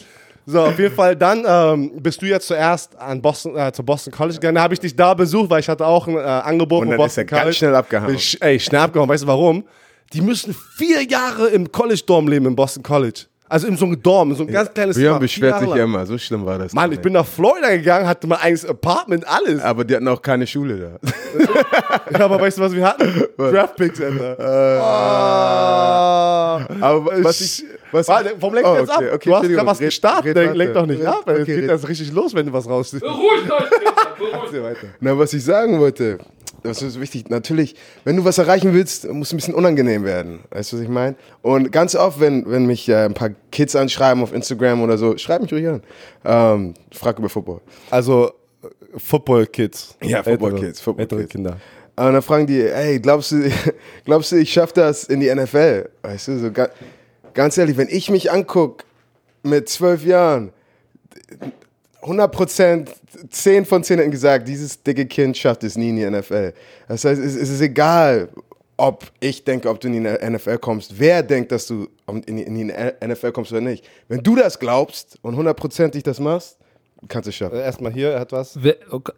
[0.49, 4.13] So, auf jeden Fall, dann ähm, bist du ja zuerst an Boston, äh, zu Boston
[4.13, 4.55] College gegangen.
[4.55, 6.97] Da habe ich dich da besucht, weil ich hatte auch ein äh, Angebot Und dann
[6.99, 7.57] Boston ist er ganz College.
[7.57, 8.15] schnell abgehauen.
[8.15, 9.09] Ich, ey, schnell abgehauen.
[9.09, 9.65] Weißt du warum?
[10.13, 13.23] Die müssen vier Jahre im College-Dorm leben, im Boston College.
[13.49, 15.21] Also in so einem Dorm, in so ein ganz kleines Björn Dorm.
[15.21, 16.05] Vier beschwert sich immer.
[16.05, 16.73] So schlimm war das.
[16.73, 19.63] Mann, ich bin nach Florida gegangen, hatte mein eigenes Apartment, alles.
[19.63, 20.99] Aber die hatten auch keine Schule da.
[22.19, 23.25] Ja, aber weißt du, was wir hatten?
[23.37, 24.37] Draftpicks, Alter.
[25.37, 26.67] Ah.
[26.81, 27.65] Aber was ich.
[27.93, 29.03] Was Warte, warum lenkt Oh, ihr jetzt ab?
[29.15, 31.23] okay, du hast gerade was Red- gestartet, red lenk, lenk doch nicht Red- ab.
[31.27, 33.03] Es okay, geht red- das richtig los, wenn du was rausziehst.
[33.03, 34.91] Beruhigt euch, Kinder, beruhigt euch.
[35.01, 36.19] Na, was ich sagen wollte,
[36.67, 37.31] das ist wichtig.
[37.31, 40.41] Natürlich, wenn du was erreichen willst, muss es ein bisschen unangenehm werden.
[40.51, 41.17] Weißt du, was ich meine?
[41.43, 45.17] Und ganz oft, wenn, wenn mich äh, ein paar Kids anschreiben auf Instagram oder so,
[45.17, 45.83] schreib mich ruhig an.
[46.25, 47.61] Ähm, frag über Football.
[47.91, 49.97] Also, äh, Football-Kids.
[50.03, 51.13] Ja, Football-Kids, Football-Kids.
[51.13, 51.57] Ältere Kinder.
[51.97, 53.51] Und dann fragen die, ey, glaubst du,
[54.05, 55.89] glaubst du, ich schaffe das in die NFL?
[56.03, 56.69] Weißt du, so ga,
[57.33, 58.85] ganz ehrlich, wenn ich mich angucke
[59.43, 60.53] mit zwölf Jahren,
[62.07, 62.91] 100 Prozent,
[63.31, 66.53] 10 von 10 hätten gesagt, dieses dicke Kind schafft es nie in die NFL.
[66.89, 68.29] Das heißt, es, es ist egal,
[68.77, 71.89] ob ich denke, ob du in die NFL kommst, wer denkt, dass du
[72.27, 72.73] in die, in die
[73.07, 73.85] NFL kommst oder nicht.
[74.09, 76.59] Wenn du das glaubst und hundertprozentig das machst,
[77.09, 77.57] kannst du es schaffen.
[77.57, 78.57] Äh, Erstmal hier, er hat was.
[78.63, 79.13] Wer, okay,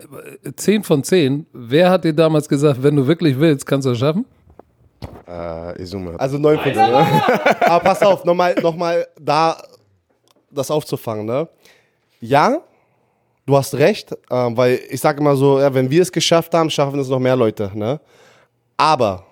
[0.57, 1.47] 10 von 10.
[1.53, 4.25] Wer hat dir damals gesagt, wenn du wirklich willst, kannst du es schaffen?
[5.27, 6.17] Äh, Izuma.
[6.17, 6.79] Also 9 von 10.
[6.81, 9.61] Aber pass auf, nochmal noch mal da
[10.51, 11.49] das aufzufangen, ne?
[12.21, 12.63] Ja,
[13.49, 16.69] du hast recht, ähm, weil ich sage immer so, ja, wenn wir es geschafft haben,
[16.69, 17.99] schaffen es noch mehr Leute, ne?
[18.77, 19.25] Aber,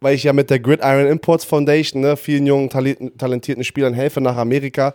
[0.00, 4.36] weil ich ja mit der Gridiron Imports Foundation, ne, vielen jungen, talentierten Spielern helfe nach
[4.36, 4.94] Amerika,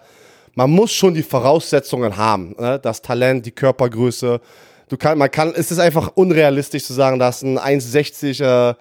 [0.55, 2.77] man muss schon die Voraussetzungen haben, ne?
[2.79, 4.41] das Talent, die Körpergröße.
[4.89, 8.75] Du kann, man kann, es ist einfach unrealistisch zu sagen, dass ein 1,60 äh,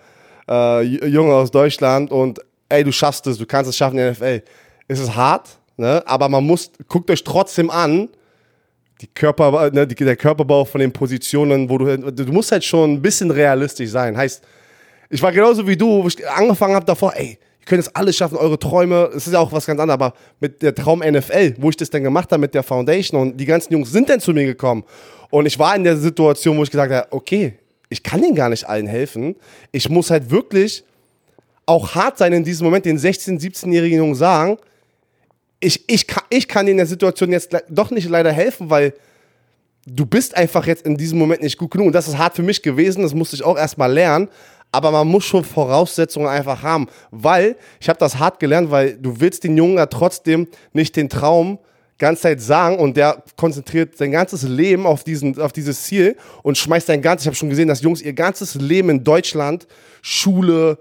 [0.49, 4.13] äh, Junge aus Deutschland und ey, du schaffst es, du kannst es schaffen in der
[4.13, 4.43] NFL.
[4.89, 6.03] Es ist hart, ne?
[6.05, 8.09] aber man muss, guckt euch trotzdem an,
[9.01, 12.95] die Körper, ne, die, der Körperbau von den Positionen, wo du, du musst halt schon
[12.95, 14.17] ein bisschen realistisch sein.
[14.17, 14.43] Heißt,
[15.09, 18.17] ich war genauso wie du, wo ich angefangen habe davor, ey, ihr könnt es alles
[18.17, 21.55] schaffen, eure Träume, es ist ja auch was ganz anderes, aber mit der Traum NFL,
[21.59, 24.21] wo ich das dann gemacht habe mit der Foundation und die ganzen Jungs sind dann
[24.21, 24.85] zu mir gekommen
[25.31, 27.55] und ich war in der Situation, wo ich gesagt habe, okay,
[27.89, 29.35] ich kann denen gar nicht allen helfen,
[29.73, 30.85] ich muss halt wirklich
[31.67, 34.59] auch hart sein in diesem Moment, den 16-, 17-jährigen Jungen sagen,
[35.61, 38.95] ich, ich, kann, ich kann in der Situation jetzt doch nicht leider helfen, weil
[39.87, 41.89] du bist einfach jetzt in diesem Moment nicht gut genug.
[41.89, 44.29] Und das ist hart für mich gewesen, das musste ich auch erstmal lernen.
[44.73, 49.21] Aber man muss schon Voraussetzungen einfach haben, weil ich habe das hart gelernt, weil du
[49.21, 51.59] willst den Jungen ja trotzdem nicht den Traum
[51.99, 56.57] ganze Zeit sagen und der konzentriert sein ganzes Leben auf, diesen, auf dieses Ziel und
[56.57, 59.67] schmeißt sein ganzes, ich habe schon gesehen, dass Jungs ihr ganzes Leben in Deutschland,
[60.01, 60.79] Schule,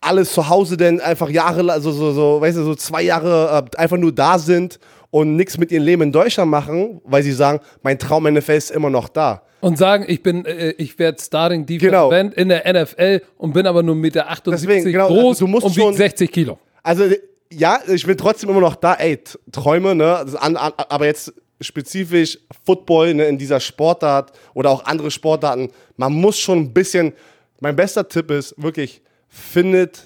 [0.00, 3.76] alles zu Hause denn einfach Jahre, also so, so, weißt du, so zwei Jahre äh,
[3.76, 4.78] einfach nur da sind
[5.10, 8.70] und nichts mit ihrem Leben in Deutschland machen, weil sie sagen, mein Traum NFL ist
[8.70, 9.42] immer noch da.
[9.60, 12.10] Und sagen, ich bin, äh, ich werde Starting Defense Genau.
[12.10, 15.66] In der NFL und bin aber nur 1,78 Meter Deswegen, genau, also groß du musst
[15.66, 16.58] und schon- 60 Kilo.
[16.82, 17.04] Also
[17.52, 19.18] ja, ich bin trotzdem immer noch da, ey,
[19.52, 25.10] Träume, ne, an, an, aber jetzt spezifisch Football ne, in dieser Sportart oder auch andere
[25.10, 27.12] Sportarten, man muss schon ein bisschen,
[27.60, 30.02] mein bester Tipp ist wirklich, findet,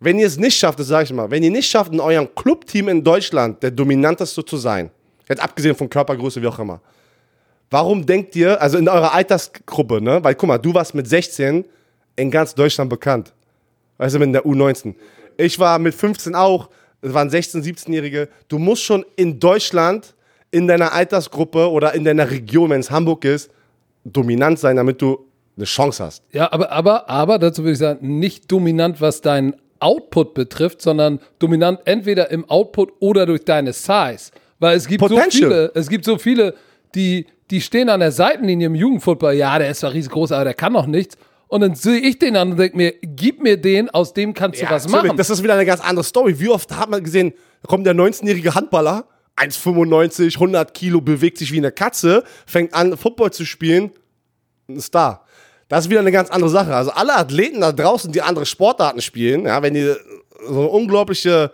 [0.00, 2.34] wenn ihr es nicht schafft, das sage ich mal, wenn ihr nicht schafft, in eurem
[2.34, 4.90] Clubteam in Deutschland der dominanteste zu sein,
[5.28, 6.80] jetzt abgesehen von Körpergröße, wie auch immer,
[7.70, 11.64] warum denkt ihr, also in eurer Altersgruppe, ne, weil guck mal, du warst mit 16
[12.16, 13.32] in ganz Deutschland bekannt.
[13.98, 14.94] Weißt du, mit der U19.
[15.36, 16.68] Ich war mit 15 auch,
[17.00, 18.28] es waren 16-, 17-Jährige.
[18.48, 20.14] Du musst schon in Deutschland,
[20.50, 23.50] in deiner Altersgruppe oder in deiner Region, wenn es Hamburg ist,
[24.04, 25.24] dominant sein, damit du
[25.56, 26.24] eine Chance hast.
[26.32, 31.20] Ja, aber, aber, aber dazu würde ich sagen, nicht dominant, was deinen Output betrifft, sondern
[31.38, 34.30] dominant entweder im Output oder durch deine Size.
[34.58, 35.50] Weil es gibt so Potential.
[35.50, 36.54] viele, es gibt so viele,
[36.94, 40.54] die, die stehen an der Seitenlinie im Jugendfußball, ja, der ist zwar riesengroß, aber der
[40.54, 41.16] kann noch nichts.
[41.48, 44.62] Und dann sehe ich den an und denke mir, gib mir den, aus dem kannst
[44.62, 45.16] du was natürlich, machen.
[45.18, 46.40] Das ist wieder eine ganz andere Story.
[46.40, 49.04] Wie oft hat man gesehen, da kommt der 19-jährige Handballer,
[49.36, 53.90] 1,95, 100 Kilo, bewegt sich wie eine Katze, fängt an, Football zu spielen,
[54.68, 55.26] ein Star.
[55.72, 56.76] Das ist wieder eine ganz andere Sache.
[56.76, 59.96] Also alle Athleten da draußen, die andere Sportarten spielen, ja, wenn ihr
[60.46, 61.50] so eine unglaubliche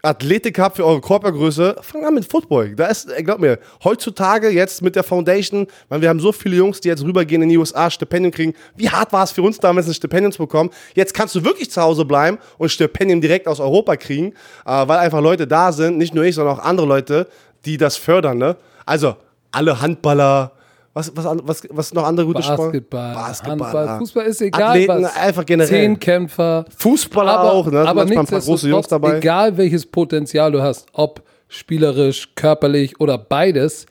[0.00, 2.74] Athletik habt für eure Körpergröße, fangt an mit Football.
[2.74, 6.56] Da ist, ey, glaub mir, heutzutage jetzt mit der Foundation, weil wir haben so viele
[6.56, 8.54] Jungs, die jetzt rübergehen in die USA, Stipendien kriegen.
[8.74, 10.70] Wie hart war es für uns damals, ein Stipendium zu bekommen?
[10.94, 14.32] Jetzt kannst du wirklich zu Hause bleiben und Stipendien direkt aus Europa kriegen,
[14.64, 17.28] äh, weil einfach Leute da sind, nicht nur ich, sondern auch andere Leute,
[17.66, 18.38] die das fördern.
[18.38, 18.56] Ne?
[18.86, 19.14] Also
[19.52, 20.52] alle Handballer,
[21.00, 22.58] was, was, was, was noch andere gute Sport?
[22.58, 23.98] Basketball, Basketball, Handball, ja.
[23.98, 25.16] Fußball ist egal Athleten was.
[25.16, 25.68] einfach generell.
[25.68, 26.64] Zehnkämpfer.
[26.76, 27.80] Fußballer auch, ne?
[27.80, 29.18] aber Manchmal ein paar große Jungs dabei.
[29.18, 33.86] egal welches Potenzial du hast, ob spielerisch, körperlich oder beides,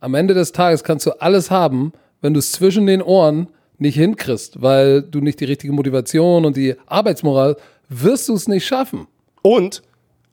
[0.00, 3.48] am Ende des Tages kannst du alles haben, wenn du es zwischen den Ohren
[3.78, 7.56] nicht hinkriegst, weil du nicht die richtige Motivation und die Arbeitsmoral,
[7.88, 9.06] wirst du es nicht schaffen.
[9.42, 9.82] Und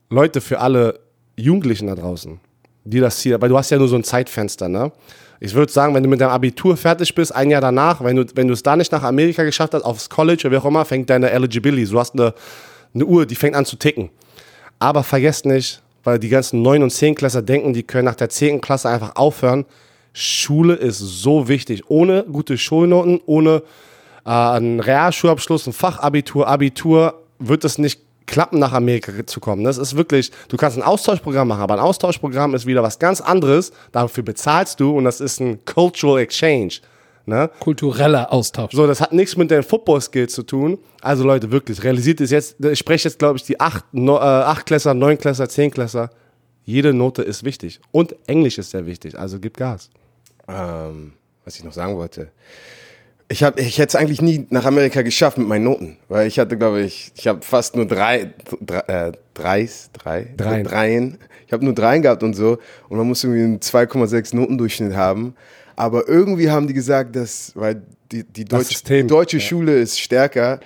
[0.10, 1.00] Leute, für alle
[1.36, 2.40] Jugendlichen da draußen,
[2.84, 4.92] die das hier, weil du hast ja nur so ein Zeitfenster, ne?
[5.44, 8.26] Ich würde sagen, wenn du mit deinem Abitur fertig bist, ein Jahr danach, wenn du,
[8.36, 10.86] wenn du es da nicht nach Amerika geschafft hast, aufs College oder wie auch immer,
[10.86, 12.36] fängt deine Eligibility, du hast eine,
[12.94, 14.12] eine Uhr, die fängt an zu ticken.
[14.78, 18.30] Aber vergesst nicht, weil die ganzen 9- und 10 Klässler denken, die können nach der
[18.30, 18.62] 10.
[18.62, 19.66] Klasse einfach aufhören.
[20.14, 21.90] Schule ist so wichtig.
[21.90, 23.64] Ohne gute Schulnoten, ohne
[24.28, 28.00] äh, einen Realschulabschluss, ein Fachabitur, Abitur, wird es nicht
[28.32, 29.64] klappen, nach Amerika zu kommen.
[29.64, 33.22] Das ist wirklich, du kannst ein Austauschprogramm machen, aber ein Austauschprogramm ist wieder was ganz
[33.22, 33.72] anderes.
[33.92, 36.76] Dafür bezahlst du und das ist ein Cultural Exchange.
[37.26, 37.52] Ne?
[37.60, 38.72] Kultureller Austausch.
[38.74, 40.80] So, das hat nichts mit den Football-Skills zu tun.
[41.02, 44.22] Also Leute, wirklich, realisiert es jetzt, ich spreche jetzt, glaube ich, die 8, no, äh,
[44.22, 46.10] 8 Klässler, 9 Klässler, 10 Klässler.
[46.64, 47.82] Jede Note ist wichtig.
[47.92, 49.90] Und Englisch ist sehr wichtig, also gib Gas.
[50.48, 51.14] Ähm,
[51.44, 52.32] was ich noch sagen wollte.
[53.32, 56.38] Ich, hab, ich hätte es eigentlich nie nach Amerika geschafft mit meinen Noten, weil ich
[56.38, 60.64] hatte, glaube ich, ich habe fast nur drei, drei, äh, Dreis, drei, Dreien.
[60.66, 61.18] Dreien.
[61.48, 62.60] Ich habe nur Dreien gehabt und so
[62.90, 65.36] und man muss irgendwie einen 2,6 Notendurchschnitt haben.
[65.78, 69.98] Aber irgendwie haben die gesagt, dass, weil die, die, Das Deutsch, die deutsche Schule ist
[69.98, 70.60] stärker,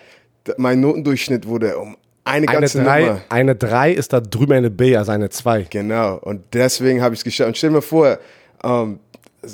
[0.57, 3.21] mein Notendurchschnitt wurde um eine Eine ganze 3, Nummer.
[3.29, 5.67] eine 3 ist da drüben eine B, also eine 2.
[5.69, 7.47] Genau, und deswegen habe ich es geschafft.
[7.49, 8.17] Und stell mal vor,
[8.63, 8.99] ähm,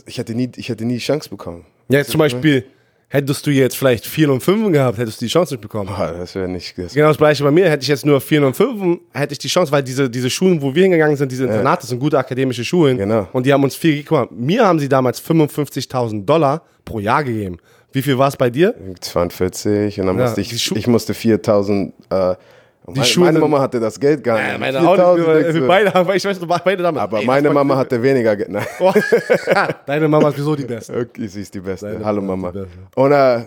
[0.06, 1.66] ich, hätte nie, ich hätte nie die Chance bekommen.
[1.90, 2.64] Ja, jetzt zum Beispiel,
[3.12, 5.90] hättest du jetzt vielleicht 4 und 5 gehabt, hättest du die Chance nicht bekommen.
[5.90, 6.78] Ah, das wäre nicht.
[6.78, 7.70] Das Genau das gleiche bei mir.
[7.70, 10.62] Hätte ich jetzt nur 4 und 5, hätte ich die Chance, weil diese, diese Schulen,
[10.62, 12.98] wo wir hingegangen sind, diese Internate, sind gute akademische Schulen.
[12.98, 13.28] Genau.
[13.34, 17.24] Und die haben uns viel, guck mal, mir haben sie damals 55.000 Dollar pro Jahr
[17.24, 17.58] gegeben.
[17.92, 18.74] Wie viel war es bei dir?
[19.02, 21.94] 42 und dann Ja, musste ich, ich musste 4000.
[22.10, 22.36] Äh,
[22.84, 24.60] und meine, Schulen meine Mama hatte das Geld gar nicht.
[24.60, 27.02] Meine 4000 Augen, wir, denkst wir beide haben, ich weiß, beide damit.
[27.02, 28.50] Aber Ey, meine Mama hatte weniger Geld.
[28.50, 28.66] Nein.
[28.80, 28.92] Oh,
[29.86, 30.98] Deine Mama ist sowieso die Beste.
[30.98, 31.92] Okay, sie ist die Beste.
[31.92, 32.66] Deine Hallo Mama die
[32.96, 33.46] Und äh,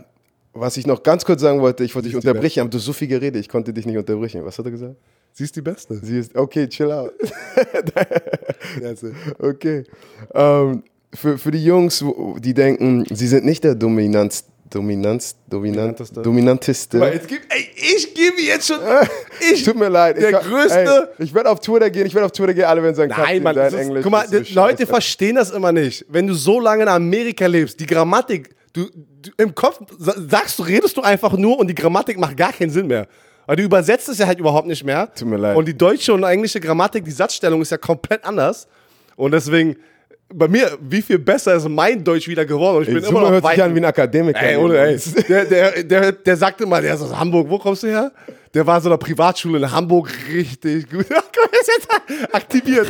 [0.53, 2.85] was ich noch ganz kurz sagen wollte, ich wollte dich die unterbrechen, aber du hast
[2.85, 4.45] so viel geredet, ich konnte dich nicht unterbrechen.
[4.45, 4.95] Was hat er gesagt?
[5.33, 5.97] Sie ist die Beste.
[5.97, 7.13] Sie ist, okay, chill out.
[9.41, 9.83] okay.
[10.33, 12.05] Ähm, für, für die Jungs,
[12.39, 16.23] die denken, sie sind nicht der Dominanz, Dominanz, Dominant, Dominanteste.
[16.23, 16.99] Dominanteste.
[16.99, 18.79] Jetzt gib, ey, ich gebe jetzt schon.
[19.53, 20.17] Ich, Tut mir leid.
[20.17, 22.65] Der ich, kann- größte- Ey, ich werde auf Twitter gehen, ich werde auf Twitter gehen,
[22.65, 24.87] alle werden sagen, Nein, Mann, dein ist, Englisch guck mal, so Leute scheiße.
[24.87, 26.05] verstehen das immer nicht.
[26.09, 28.87] Wenn du so lange in Amerika lebst, die Grammatik, du,
[29.23, 32.53] du im Kopf sa- sagst du, redest du einfach nur und die Grammatik macht gar
[32.53, 33.07] keinen Sinn mehr.
[33.47, 35.13] Weil du übersetzt es ja halt überhaupt nicht mehr.
[35.15, 35.57] Tut mir leid.
[35.57, 38.67] Und die deutsche und englische Grammatik, die Satzstellung ist ja komplett anders.
[39.17, 39.77] Und deswegen,
[40.33, 42.79] bei mir, wie viel besser ist mein Deutsch wieder geworden?
[42.79, 44.41] Und ich Ey, bin Zuma immer noch hört sich weit- an wie ein Akademiker.
[44.43, 44.99] Ey, ohne, ey.
[45.29, 47.49] Der, der, der, der sagte mal, der ist aus Hamburg.
[47.49, 48.11] Wo kommst du her?
[48.53, 51.07] Der war so einer Privatschule in Hamburg richtig gut.
[52.21, 52.89] Er aktiviert.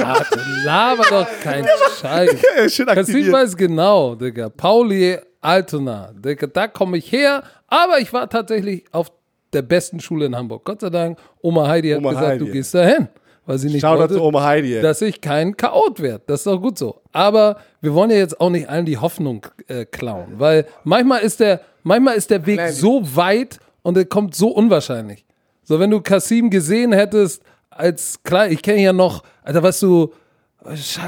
[0.00, 1.66] Warte, laber doch keinen
[2.00, 2.30] Scheiß.
[2.66, 3.32] Ist schön aktiviert.
[3.32, 4.48] weiß genau, Digga.
[4.48, 7.42] Pauli Altona, Digga, da komme ich her.
[7.66, 9.10] Aber ich war tatsächlich auf
[9.52, 10.64] der besten Schule in Hamburg.
[10.64, 12.44] Gott sei Dank, Oma Heidi hat Oma gesagt, Heidi.
[12.46, 13.08] du gehst dahin.
[13.44, 16.22] Weil sie nicht Shoutout wollte, Oma Heidi, dass ich kein Chaot werde.
[16.26, 17.00] Das ist doch gut so.
[17.12, 20.34] Aber wir wollen ja jetzt auch nicht allen die Hoffnung äh, klauen.
[20.38, 22.72] Weil manchmal ist der, manchmal ist der Weg Nein.
[22.72, 25.24] so weit und er kommt so unwahrscheinlich.
[25.64, 30.12] So, wenn du Kasim gesehen hättest, als klar, ich kenne ja noch, Alter, was du,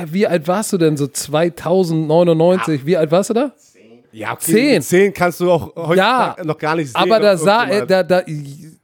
[0.06, 0.96] wie alt warst du denn?
[0.96, 3.52] So 2099, wie alt warst du da?
[4.12, 4.52] Ja, okay.
[4.52, 4.82] Zehn.
[4.82, 6.96] Zehn kannst du auch heute Ja, noch gar nicht sehen.
[7.00, 8.22] aber da sah er, da, da,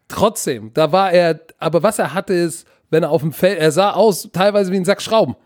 [0.08, 3.70] trotzdem, da war er, aber was er hatte ist, wenn er auf dem Feld, er
[3.72, 5.36] sah aus teilweise wie ein Sack Schrauben.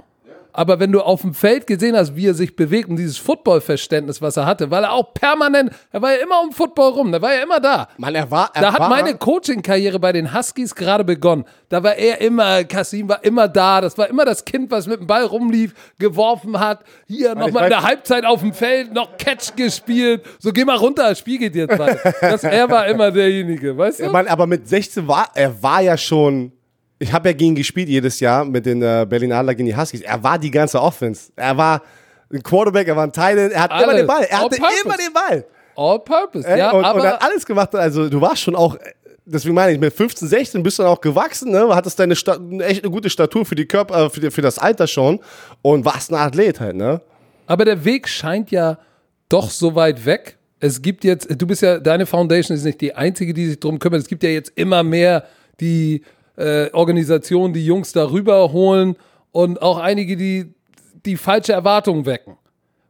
[0.56, 4.22] Aber wenn du auf dem Feld gesehen hast, wie er sich bewegt und dieses Football-Verständnis,
[4.22, 7.20] was er hatte, weil er auch permanent, er war ja immer um Football rum, der
[7.20, 7.88] war ja immer da.
[7.98, 8.52] Mann, er war.
[8.54, 11.44] Er Da hat war, meine Coaching-Karriere bei den Huskies gerade begonnen.
[11.70, 13.80] Da war er immer, Kasim war immer da.
[13.80, 16.84] Das war immer das Kind, was mit dem Ball rumlief, geworfen hat.
[17.08, 20.22] Hier nochmal in der Halbzeit auf dem Feld, noch Catch gespielt.
[20.38, 22.14] So, geh mal runter, das Spiel geht jetzt weiter.
[22.20, 24.10] Das, er war immer derjenige, weißt du?
[24.10, 26.52] Mann, aber mit 16 war er war ja schon.
[27.04, 30.00] Ich habe ja gegen gespielt jedes Jahr mit den äh, Berlin Adler gegen die Huskies.
[30.00, 31.30] Er war die ganze Offense.
[31.36, 31.82] Er war
[32.32, 33.96] ein Quarterback, er war ein Tight End, er hat immer Alles.
[33.96, 34.22] den Ball.
[34.22, 34.82] Er On hatte purpose.
[34.82, 35.44] immer den Ball.
[35.76, 36.48] all purpose.
[36.48, 37.74] Äh, ja, und, aber und hat alles gemacht.
[37.74, 38.78] Also du warst schon auch,
[39.26, 41.68] deswegen meine ich, mit 15, 16 bist du dann auch gewachsen, ne?
[41.74, 44.86] Hattest deine Sta echt eine gute Statur für die Körper, für, die, für das Alter
[44.86, 45.20] schon
[45.60, 47.02] und warst ein Athlet halt, ne?
[47.46, 48.78] Aber der Weg scheint ja
[49.28, 50.38] doch so weit weg.
[50.58, 53.78] Es gibt jetzt, du bist ja, deine Foundation ist nicht die einzige, die sich drum
[53.78, 54.00] kümmert.
[54.00, 55.24] Es gibt ja jetzt immer mehr
[55.60, 56.02] die
[56.36, 58.96] äh, Organisationen, die Jungs darüber holen
[59.32, 60.54] und auch einige, die
[61.04, 62.36] die falsche Erwartungen wecken.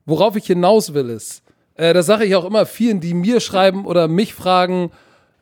[0.07, 1.43] Worauf ich hinaus will, ist,
[1.75, 4.91] äh, das sage ich auch immer vielen, die mir schreiben oder mich fragen,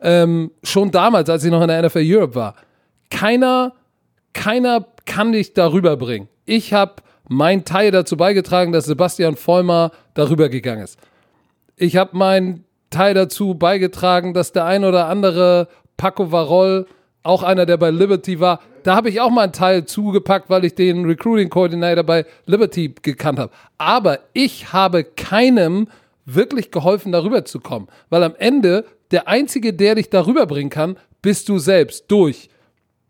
[0.01, 2.55] ähm, schon damals, als ich noch in der NFL Europe war.
[3.11, 3.75] Keiner,
[4.33, 6.29] keiner kann dich darüber bringen.
[6.45, 6.97] Ich habe
[7.29, 10.99] meinen Teil dazu beigetragen, dass Sebastian Vollmer darüber gegangen ist.
[11.77, 16.87] Ich habe meinen Teil dazu beigetragen, dass der ein oder andere Paco Varol,
[17.23, 20.65] auch einer, der bei Liberty war, da habe ich auch mal einen Teil zugepackt, weil
[20.65, 23.53] ich den Recruiting Coordinator bei Liberty gekannt habe.
[23.79, 25.89] Aber ich habe keinem
[26.25, 27.89] wirklich geholfen, darüber zu kommen.
[28.11, 32.49] Weil am Ende der Einzige, der dich darüber bringen kann, bist du selbst durch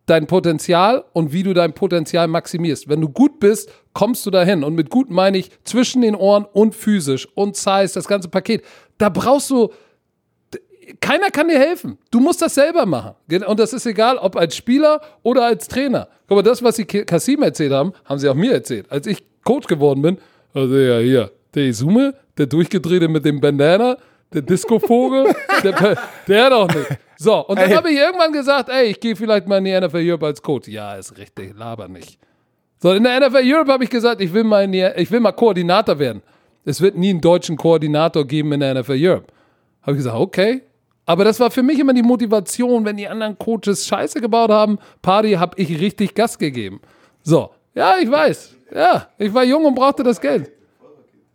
[0.07, 2.89] dein Potenzial und wie du dein Potenzial maximierst.
[2.89, 4.65] Wenn du gut bist, kommst du dahin.
[4.65, 8.65] Und mit gut meine ich zwischen den Ohren und physisch und Size, das ganze Paket.
[8.99, 9.73] Da brauchst du,
[11.01, 11.99] keiner kann dir helfen.
[12.11, 13.15] Du musst das selber machen.
[13.47, 16.09] Und das ist egal, ob als Spieler oder als Trainer.
[16.27, 18.91] Guck mal, das, was sie Kasim erzählt haben, haben sie auch mir erzählt.
[18.91, 20.19] Als ich Coach geworden bin,
[20.55, 23.97] also ja, hier, der Isume, der durchgedrehte mit dem Bandana,
[24.33, 26.89] der Disco-Vogel, der, der doch nicht.
[27.19, 30.11] So, und dann habe ich irgendwann gesagt, ey, ich gehe vielleicht mal in die NFL
[30.11, 30.69] Europe als Coach.
[30.69, 32.19] Ja, ist richtig, laber nicht.
[32.79, 35.21] So, in der NFL Europe habe ich gesagt, ich will, mal in die, ich will
[35.21, 36.23] mal Koordinator werden.
[36.65, 39.27] Es wird nie einen deutschen Koordinator geben in der NFL Europe.
[39.83, 40.63] Habe ich gesagt, okay.
[41.05, 44.79] Aber das war für mich immer die Motivation, wenn die anderen Coaches Scheiße gebaut haben,
[45.01, 46.81] Party, habe ich richtig Gas gegeben.
[47.23, 48.55] So, ja, ich weiß.
[48.75, 50.51] Ja, ich war jung und brauchte das Geld.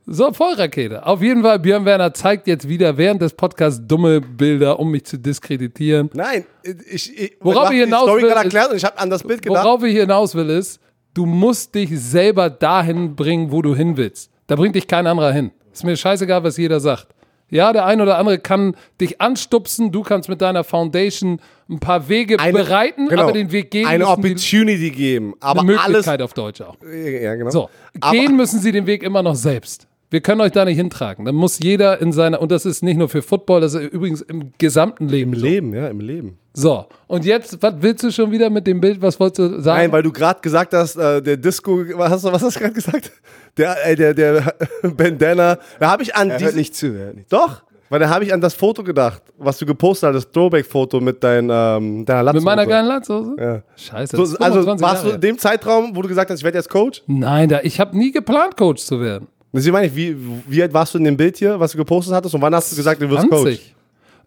[0.10, 1.06] So, Vollrakete.
[1.06, 5.04] Auf jeden Fall, Björn Werner zeigt jetzt wieder während des Podcasts dumme Bilder, um mich
[5.04, 6.10] zu diskreditieren.
[6.14, 9.24] Nein, ich, ich worauf ich hinaus Story will, gerade erklärt und ich habe an das
[9.24, 9.66] Bild gedacht.
[9.66, 10.80] Worauf ich hinaus will, ist,
[11.14, 14.32] du musst dich selber dahin bringen, wo du hin willst.
[14.48, 15.52] Da bringt dich kein anderer hin.
[15.74, 17.08] Ist mir scheißegal, was jeder sagt.
[17.50, 21.40] Ja, der ein oder andere kann dich anstupsen, du kannst mit deiner Foundation
[21.70, 25.34] ein paar Wege Eine- bereiten, genau, aber den Weg gehen eine müssen die, Opportunity geben,
[25.40, 26.76] aber eine alles Möglichkeit auf Deutsch auch.
[26.84, 27.50] ja, genau.
[27.50, 27.70] So,
[28.00, 29.88] aber, gehen müssen sie den Weg immer noch selbst.
[30.10, 31.26] Wir können euch da nicht hintragen.
[31.26, 34.22] Dann muss jeder in seiner, und das ist nicht nur für Football, das ist übrigens
[34.22, 35.34] im gesamten Leben.
[35.34, 35.46] im so.
[35.46, 36.38] Leben, ja, im Leben.
[36.54, 39.02] So, und jetzt, was willst du schon wieder mit dem Bild?
[39.02, 39.80] Was wolltest du sagen?
[39.80, 42.62] Nein, weil du gerade gesagt hast, äh, der Disco, was hast du, was hast du
[42.62, 43.12] gerade gesagt?
[43.58, 46.88] Der, äh, der, der Bandana, da habe ich an Er hört nicht zu.
[46.88, 47.36] Er hört nicht zu.
[47.36, 51.00] Doch, weil da habe ich an das Foto gedacht, was du gepostet hast, das Throwback-Foto
[51.00, 52.34] mit dein, ähm, deiner Latzhose.
[52.36, 53.36] mit meiner geilen Latzhose?
[53.40, 53.62] Ja.
[53.76, 54.16] Scheiße.
[54.16, 56.58] So, also 25 warst du Jahre in dem Zeitraum, wo du gesagt hast, ich werde
[56.58, 57.04] jetzt Coach?
[57.08, 59.28] Nein, da, ich habe nie geplant, Coach zu werden.
[59.54, 60.16] Deswegen meine ich, wie,
[60.48, 62.72] wie alt warst du in dem Bild hier, was du gepostet hattest und wann hast
[62.72, 63.42] du gesagt, du wirst Coach?
[63.44, 63.76] 20.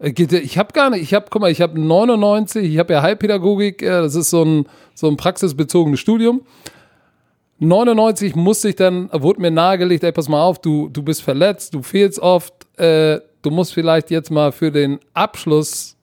[0.01, 2.93] Äh, geht- Ich habe gar nicht, ich habe, guck mal, ich habe 99, ich habe
[2.95, 6.41] ja Heilpädagogik, äh, das ist so ein, so ein praxisbezogenes Studium.
[7.59, 11.75] 99 musste ich dann, wurde mir nahegelegt, ey, pass mal auf, du, du bist verletzt,
[11.75, 15.97] du fehlst oft, äh, du musst vielleicht jetzt mal für den Abschluss,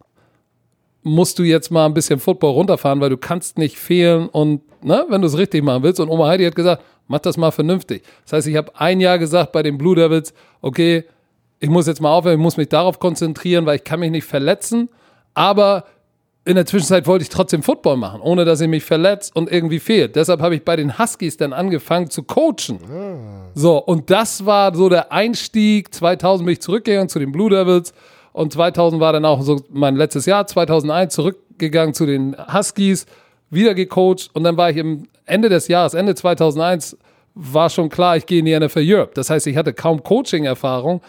[1.07, 5.05] musst du jetzt mal ein bisschen Football runterfahren, weil du kannst nicht fehlen und, ne,
[5.09, 5.99] wenn du es richtig machen willst.
[5.99, 8.03] Und Oma Heidi hat gesagt, mach das mal vernünftig.
[8.23, 11.05] Das heißt, ich habe ein Jahr gesagt bei den Blue Devils, okay,
[11.59, 14.25] ich muss jetzt mal aufhören, ich muss mich darauf konzentrieren, weil ich kann mich nicht
[14.25, 14.89] verletzen.
[15.33, 15.85] Aber
[16.45, 19.79] in der Zwischenzeit wollte ich trotzdem Football machen, ohne dass ich mich verletzt und irgendwie
[19.79, 20.15] fehlt.
[20.15, 22.79] Deshalb habe ich bei den Huskies dann angefangen zu coachen.
[23.53, 25.93] So, und das war so der Einstieg.
[25.93, 27.93] 2000 bin ich zurückgegangen zu den Blue Devils
[28.37, 33.07] und 2000 war dann auch so mein letztes Jahr, 2001 zurückgegangen zu den Huskies,
[33.49, 36.97] wieder gecoacht und dann war ich im Ende des Jahres, Ende 2001,
[37.33, 39.11] war schon klar, ich gehe in die NFL Europe.
[39.15, 41.01] Das heißt, ich hatte kaum Coaching-Erfahrung,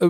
[0.00, 0.08] äh,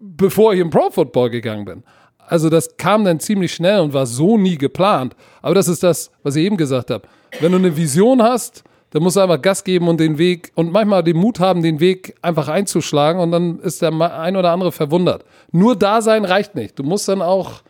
[0.00, 1.84] bevor ich im Pro Football gegangen bin.
[2.18, 5.14] Also das kam dann ziemlich schnell und war so nie geplant.
[5.42, 7.06] Aber das ist das, was ich eben gesagt habe.
[7.40, 10.72] Wenn du eine Vision hast, dann musst du einfach Gas geben und den Weg und
[10.72, 14.72] manchmal den Mut haben, den Weg einfach einzuschlagen und dann ist der ein oder andere
[14.72, 15.24] verwundert.
[15.52, 16.78] Nur da sein reicht nicht.
[16.78, 17.62] Du musst dann auch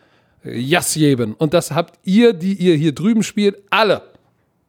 [0.43, 1.33] Jas geben.
[1.33, 4.03] Und das habt ihr, die ihr hier drüben spielt, alle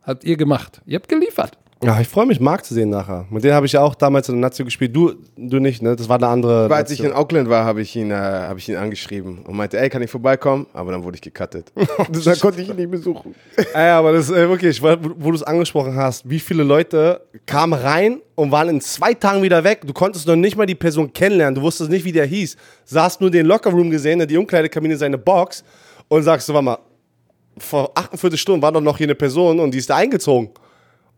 [0.02, 0.80] habt ihr gemacht.
[0.86, 1.58] Ihr habt geliefert.
[1.82, 3.26] Ja, ich freue mich, Marc zu sehen nachher.
[3.30, 4.94] Mit dem habe ich ja auch damals in der Nazio gespielt.
[4.96, 5.94] Du, du nicht, ne?
[5.94, 6.64] Das war eine andere.
[6.64, 9.56] Aber als ich in Auckland war, habe ich, ihn, äh, hab ich ihn angeschrieben und
[9.56, 10.66] meinte, ey, kann ich vorbeikommen?
[10.72, 11.70] Aber dann wurde ich gecuttet.
[11.76, 13.32] da konnte ich ihn nicht besuchen.
[13.74, 16.64] Ey, aber das ist äh, wirklich, weil- wo, wo du es angesprochen hast, wie viele
[16.64, 19.82] Leute kamen rein und waren in zwei Tagen wieder weg.
[19.86, 21.54] Du konntest noch nicht mal die Person kennenlernen.
[21.54, 22.56] Du wusstest nicht, wie der hieß.
[22.86, 25.62] Saßt nur den Lockerroom gesehen, die Umkleidekabine, seine Box
[26.08, 26.78] und sagst warte mal,
[27.56, 30.50] vor 48 Stunden war doch noch hier eine Person und die ist da eingezogen.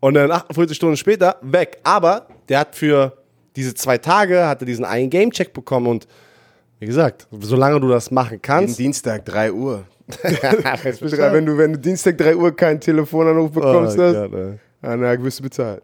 [0.01, 1.77] Und dann 48 Stunden später weg.
[1.83, 3.13] Aber der hat für
[3.55, 6.07] diese zwei Tage, hat er diesen einen Gamecheck bekommen und
[6.79, 8.79] Wie gesagt, solange du das machen Jeden kannst.
[8.79, 9.83] Dienstag, 3 Uhr.
[10.23, 14.59] wenn, du, wenn du Dienstag 3 Uhr keinen Telefonanruf bekommst, Oh, das, Gott, ey.
[14.81, 15.81] dann wirst du bezahlt.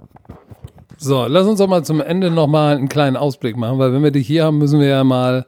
[0.97, 4.09] So, lass uns doch mal zum Ende nochmal einen kleinen Ausblick machen, weil wenn wir
[4.09, 5.45] dich hier haben, müssen wir ja mal,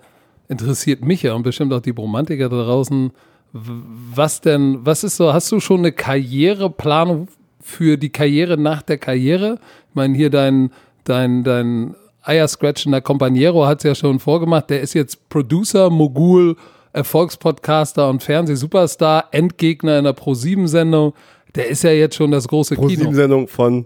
[0.47, 3.11] interessiert mich ja und bestimmt auch die Bromantiker da draußen,
[3.51, 7.29] was denn, was ist so, hast du schon eine Karriereplanung
[7.61, 9.59] für die Karriere nach der Karriere?
[9.89, 10.71] Ich meine, hier dein,
[11.03, 16.55] dein, dein Eierscratchender Companiero hat es ja schon vorgemacht, der ist jetzt Producer, Mogul,
[16.93, 21.13] Erfolgspodcaster und Fernsehsuperstar, Endgegner in der Pro-7-Sendung.
[21.55, 23.03] Der ist ja jetzt schon das große Pro Kino.
[23.03, 23.85] 7 Sendung von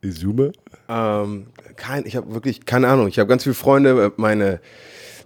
[0.00, 0.52] Izume.
[0.88, 1.46] Ähm,
[1.76, 3.08] kein, ich habe wirklich keine Ahnung.
[3.08, 4.60] Ich habe ganz viele Freunde, meine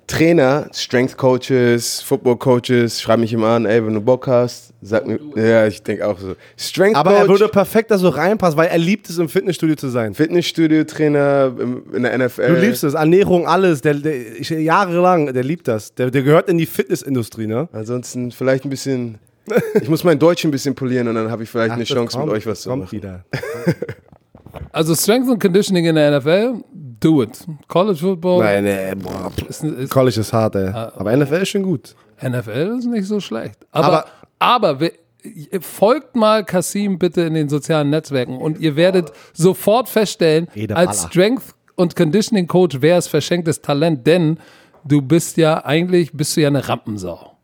[0.06, 5.06] Trainer, Strength Coaches, Football Coaches, schreiben mich immer an, ey, wenn du Bock hast, sag
[5.06, 5.20] mir.
[5.36, 6.34] Ja, ich denke auch so.
[6.56, 9.76] Strength Aber Coach, er würde perfekt da so reinpassen, weil er liebt es, im Fitnessstudio
[9.76, 10.14] zu sein.
[10.14, 12.48] Fitnessstudio-Trainer im- in der NFL.
[12.48, 13.82] Du liebst es, Ernährung, alles.
[13.82, 15.94] Der, der, ich, jahrelang, der liebt das.
[15.94, 17.68] Der, der gehört in die Fitnessindustrie, ne?
[17.72, 19.18] Ansonsten vielleicht ein bisschen.
[19.80, 22.16] Ich muss mein Deutsch ein bisschen polieren und dann habe ich vielleicht eine das Chance
[22.16, 22.92] kommt, mit euch was zu kommt machen.
[22.92, 23.24] wieder.
[24.72, 26.54] Also Strength and Conditioning in der NFL,
[27.00, 27.44] do it.
[27.68, 29.30] College Football, Nein, nee, boah.
[29.48, 30.68] ist, ist, College ist hart, ey.
[30.68, 31.94] Aber NFL ist schon gut.
[32.22, 33.58] NFL ist nicht so schlecht.
[33.72, 34.04] Aber,
[34.38, 34.92] aber, wir-
[35.60, 41.02] folgt mal Kasim bitte in den sozialen Netzwerken und ihr werdet sofort feststellen, als.
[41.04, 44.38] Strength und Conditioning Coach wäre es verschenktes Talent, denn
[44.84, 47.36] du bist ja eigentlich, bist du ja eine Rampensau.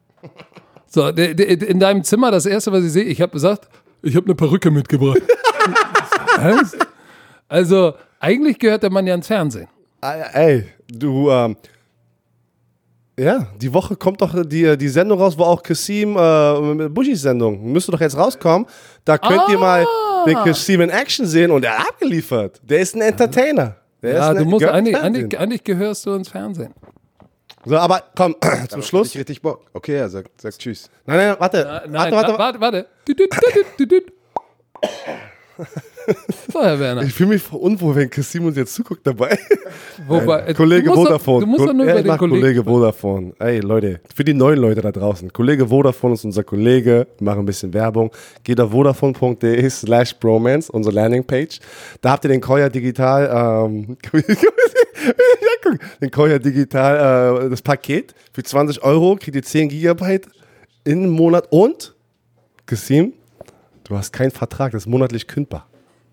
[0.87, 3.69] So, in deinem Zimmer, das erste, was ich sehe, ich habe gesagt,
[4.03, 5.21] ich habe eine Perücke mitgebracht.
[7.49, 9.68] Also, eigentlich gehört der Mann ja ins Fernsehen.
[10.01, 11.57] Ah, Ey, du, ähm,
[13.18, 17.22] ja, die Woche kommt doch die, die Sendung raus, wo auch Kasim, äh, mit Bushis
[17.22, 18.66] Sendung, müsste doch jetzt rauskommen.
[19.05, 20.24] Da könnt ihr mal Ah.
[20.26, 22.61] den Kasim in Action sehen und er hat abgeliefert.
[22.62, 23.76] Der ist ein Entertainer.
[24.03, 26.74] Der Ja, ist ein, du musst eigentlich, eigentlich, eigentlich gehörst du ins Fernsehen.
[27.64, 28.36] So, aber komm,
[28.68, 29.09] zum Schluss.
[29.09, 29.62] Ich richtig Bock.
[29.72, 30.90] Okay, ja, sag, sag Tschüss.
[31.07, 31.82] Nein, nein, warte.
[31.88, 32.86] Nein, warte, warte, warte, warte.
[36.53, 37.03] So, Herr Werner.
[37.03, 39.39] Ich fühle mich unwohl, wenn Kasim uns jetzt zuguckt dabei.
[40.09, 41.41] Wobei, Kollege du musst doch- Vodafone.
[41.41, 42.41] Du musst doch nur über den Kollegen.
[42.41, 43.33] Kollege Vodafone.
[43.39, 45.33] Ey, Leute, für die neuen Leute da draußen.
[45.33, 47.07] Kollege Vodafone ist unser Kollege.
[47.19, 48.11] Wir machen ein bisschen Werbung.
[48.45, 51.59] Geht auf vodafone.de slash bromance, unsere Landingpage.
[52.01, 53.97] Da habt ihr den Koya Digital, ähm,
[56.01, 58.15] den Koya Digital, äh, das Paket.
[58.33, 60.27] Für 20 Euro kriegt ihr 10 Gigabyte
[60.85, 61.95] in Monat und,
[62.67, 63.13] Kasim,
[63.89, 65.66] du hast keinen Vertrag, das ist monatlich kündbar.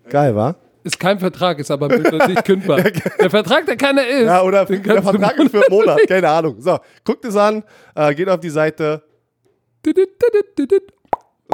[0.08, 0.56] Geil, wa?
[0.82, 2.82] Ist kein Vertrag, ist aber nicht kündbar.
[3.20, 4.26] Der Vertrag, der keiner ist.
[4.26, 6.56] Ja, oder den der Vertrag ist für einen Monat, keine Ahnung.
[6.60, 7.64] So, guckt es an,
[7.94, 9.02] äh, geht auf die Seite.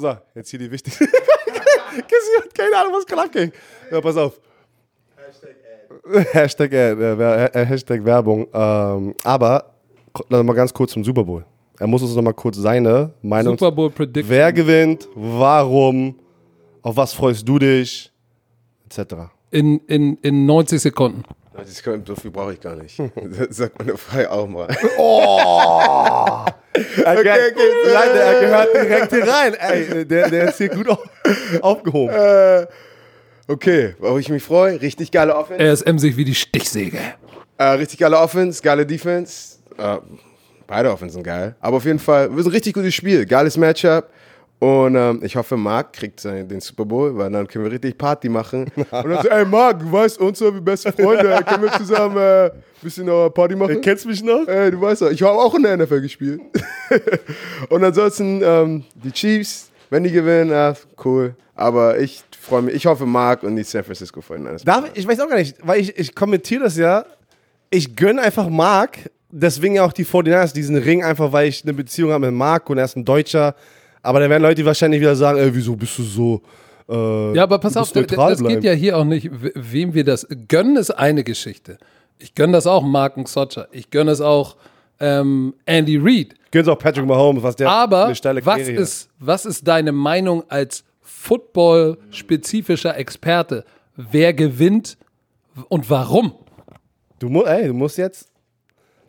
[0.01, 1.07] So, jetzt hier die wichtigste.
[1.91, 3.53] Cassie hat keine Ahnung, was gerade abging.
[3.91, 4.41] Ja, pass auf.
[6.33, 8.47] Hashtag, äh, äh, Wer- äh, Hashtag Werbung.
[8.53, 9.75] Ähm, aber
[10.29, 11.45] noch mal ganz kurz zum Super Bowl.
[11.81, 13.55] Er muss uns noch mal kurz seine Meinung.
[13.55, 14.29] Super Bowl Prediction.
[14.29, 15.09] Wer gewinnt?
[15.15, 16.15] Warum?
[16.83, 18.13] Auf was freust du dich?
[18.85, 19.15] Etc.
[19.51, 21.23] In, in, in 90 Sekunden.
[21.57, 22.99] Das kann, so viel brauche ich gar nicht.
[23.39, 24.69] Das sagt meine Frau auch mal.
[24.69, 24.77] Er,
[27.19, 29.55] okay, okay, Leute, er gehört direkt hier rein.
[29.55, 30.99] Ey, der, der ist hier gut auf,
[31.63, 32.15] aufgehoben.
[33.49, 35.63] Okay, worauf ich mich freue, richtig geile Offense.
[35.63, 36.99] Er ist emsig wie die Stichsäge.
[37.57, 39.57] Äh, richtig geile Offense, geile Defense.
[39.77, 39.99] Äh,
[40.71, 41.55] beide Offense sind geil.
[41.61, 43.27] Aber auf jeden Fall, wird ein richtig gutes Spiel.
[43.27, 44.09] Geiles Matchup.
[44.61, 47.97] Und ähm, ich hoffe, Marc kriegt seinen- den Super Bowl, weil dann können wir richtig
[47.97, 48.71] Party machen.
[48.77, 51.43] Und dann so, ey Marc, du weißt, uns sind wir beste Freunde.
[51.47, 52.51] Können wir zusammen ein äh,
[52.83, 53.81] bisschen äh, Party machen?
[53.81, 54.47] Kennst du mich noch?
[54.47, 56.43] Ey, du weißt doch, ich habe auch in der NFL gespielt.
[57.71, 61.35] Und ansonsten ähm, die Chiefs, wenn die gewinnen, ah, cool.
[61.55, 64.65] Aber ich freue mich, ich hoffe, Marc und die San Francisco 49ers.
[64.65, 67.05] Darf ich, ich weiß auch gar nicht, weil ich, ich kommentiere das ja.
[67.71, 71.73] Ich gönne einfach Marc, deswegen ja auch die 49ers diesen Ring, einfach weil ich eine
[71.75, 73.55] Beziehung habe mit Marc und er ist ein Deutscher.
[74.03, 76.43] Aber da werden Leute wahrscheinlich wieder sagen, ey, wieso bist du so.
[76.89, 78.63] Äh, Ja, aber pass auf, das geht bleiben.
[78.63, 81.79] ja hier auch nicht, we- wem wir das gönnen, ist eine Geschichte.
[82.19, 83.69] Ich gönne das auch Marken Socher.
[83.73, 84.57] Ich gönne es auch
[85.01, 86.35] ähm, Andy Reid.
[86.51, 89.93] Gönn's auch Patrick Mahomes, was der Aber eine steile was Karriere ist, was ist deine
[89.93, 90.83] Meinung als
[91.71, 93.65] Football-spezifischer Experte?
[93.97, 94.97] Wer gewinnt
[95.69, 96.33] und warum?
[97.19, 98.29] Du, mu ey, du musst jetzt.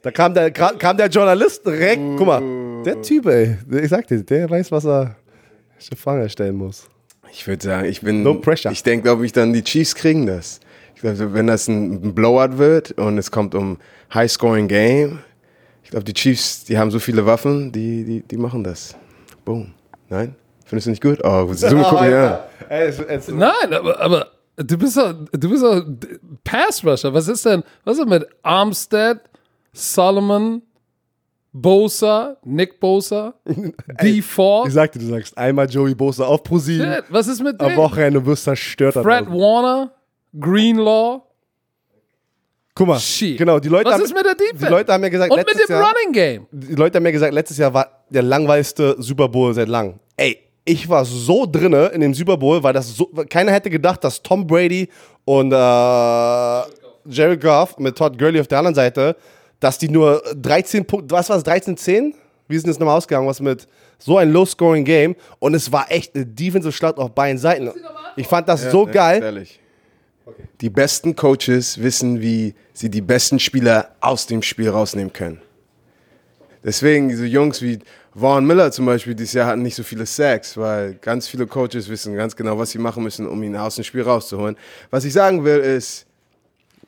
[0.02, 2.02] Da kam der, kam der Journalist direkt.
[2.18, 5.16] Guck mal, der Typ, ey, ich sag dir, der weiß, was er
[5.76, 6.88] welche Frage stellen muss.
[7.32, 8.24] Ich würde sagen, ich bin.
[8.24, 8.72] No pressure.
[8.72, 10.60] Ich denke, glaube ich, dann die Chiefs kriegen das.
[10.95, 13.78] Ich glaube, wenn das ein Blowout wird und es kommt um
[14.14, 15.20] High-Scoring-Game,
[15.84, 18.95] ich glaube, die Chiefs, die haben so viele Waffen, die, die, die machen das.
[19.45, 19.74] Boom.
[20.10, 20.36] Nein?
[20.66, 21.20] Findest du nicht gut?
[21.24, 22.39] Oh, Zoom, guck mir an.
[22.70, 24.28] Ey, es, es, Nein, aber, aber
[24.58, 25.84] du bist doch, du bist doch
[26.43, 27.14] Pass Rusher.
[27.14, 29.20] Was ist denn, was ist denn mit Armstead,
[29.74, 30.61] Solomon,
[31.53, 34.69] Bosa, Nick Bosa, Ich D4.
[34.69, 36.93] sagte, du sagst einmal Joey Bosa auf ProSieben.
[36.93, 37.78] Shit, Was ist mit Am dem?
[37.78, 38.95] Wochenende du wirst zerstört.
[38.95, 39.28] da Fred.
[39.28, 39.91] Warner,
[40.39, 41.22] Greenlaw.
[42.74, 43.38] Guck mal, Shit.
[43.38, 44.65] genau, die Leute, Was haben, ist mit der Defense?
[44.65, 46.47] die Leute haben mir gesagt, Und mit dem Jahr, Running Game.
[46.51, 49.99] die Leute haben mir gesagt, letztes Jahr war der langweiligste Super Bowl seit langem.
[50.15, 54.03] Ey, ich war so drinne in dem Super Bowl, weil das so, keiner hätte gedacht,
[54.05, 54.88] dass Tom Brady
[55.26, 59.17] und äh, Jared Goff mit Todd Gurley auf der anderen Seite,
[59.62, 62.14] dass die nur 13 Punkte, was war es, 13-10?
[62.49, 63.28] Wie ist denn das nochmal ausgegangen?
[63.28, 63.66] Was mit
[63.97, 67.72] so ein Low-Scoring-Game und es war echt eine Defensive-Schlacht auf beiden Seiten.
[68.18, 69.24] Ich fand das so Ja, geil.
[69.24, 69.59] Ehrlich.
[70.59, 75.41] Die besten Coaches wissen, wie sie die besten Spieler aus dem Spiel rausnehmen können.
[76.64, 77.80] Deswegen, so Jungs wie
[78.14, 81.88] Vaughn Miller zum Beispiel dieses Jahr hatten nicht so viele Sacks, weil ganz viele Coaches
[81.88, 84.57] wissen ganz genau, was sie machen müssen, um ihn aus dem Spiel rauszuholen.
[84.89, 86.05] Was ich sagen will, ist,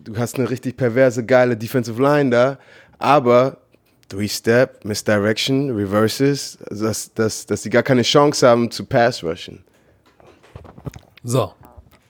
[0.04, 2.60] du hast eine richtig perverse, geile Defensive Line da,
[3.00, 3.58] aber
[4.10, 9.64] Three-Step, Misdirection, Reverses, dass, dass, dass sie gar keine Chance haben zu Pass-Rushen.
[11.24, 11.54] So.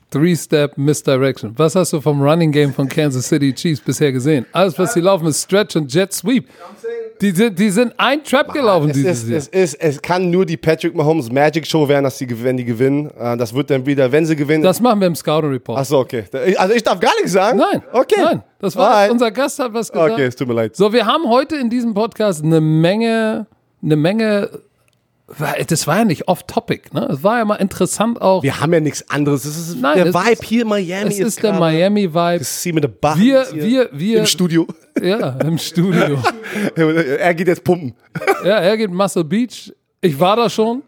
[0.10, 1.58] Three-Step Misdirection.
[1.58, 4.46] Was hast du vom Running Game von Kansas City Chiefs bisher gesehen?
[4.52, 6.50] Alles, was sie laufen, ist Stretch und Jet Sweep.
[7.24, 9.38] Die sind, die sind ein Trap gelaufen Es dieses ist, Jahr.
[9.40, 12.66] es ist, es kann nur die Patrick Mahomes Magic Show werden, dass gew- wenn die
[12.66, 13.10] gewinnen.
[13.18, 14.62] Äh, Das wird dann wieder, wenn sie gewinnen.
[14.62, 15.80] Das machen wir im Scouting Report.
[15.80, 16.26] Achso, okay.
[16.58, 17.58] Also ich darf gar nichts sagen?
[17.58, 17.82] Nein.
[17.94, 18.22] Okay.
[18.22, 18.44] Nein.
[18.60, 19.12] Das war, Alright.
[19.12, 20.12] unser Gast hat was gesagt.
[20.12, 20.76] Okay, es tut mir leid.
[20.76, 23.48] So, wir haben heute in diesem Podcast eine Menge,
[23.82, 24.50] eine Menge,
[25.68, 27.08] das war ja nicht off-topic, ne?
[27.12, 28.44] Es war ja mal interessant auch.
[28.44, 29.44] Wir haben ja nichts anderes.
[29.44, 31.10] Das ist Nein, der es Vibe ist- hier in Miami.
[31.14, 32.40] es ist der gerade- Miami-Vibe.
[32.40, 33.18] Das ist mit der Bar.
[33.18, 34.68] Wir, wir, wir, Im Studio.
[35.02, 36.20] ja, im Studio.
[36.76, 37.94] er geht jetzt pumpen.
[38.44, 39.74] Ja, er geht Muscle Beach.
[40.02, 40.84] Ich war da schon.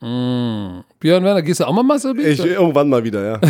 [0.00, 0.80] Mm.
[1.00, 2.38] Björn Werner, gehst du auch mal Muscle Beach?
[2.38, 3.40] Ich, irgendwann mal wieder, ja.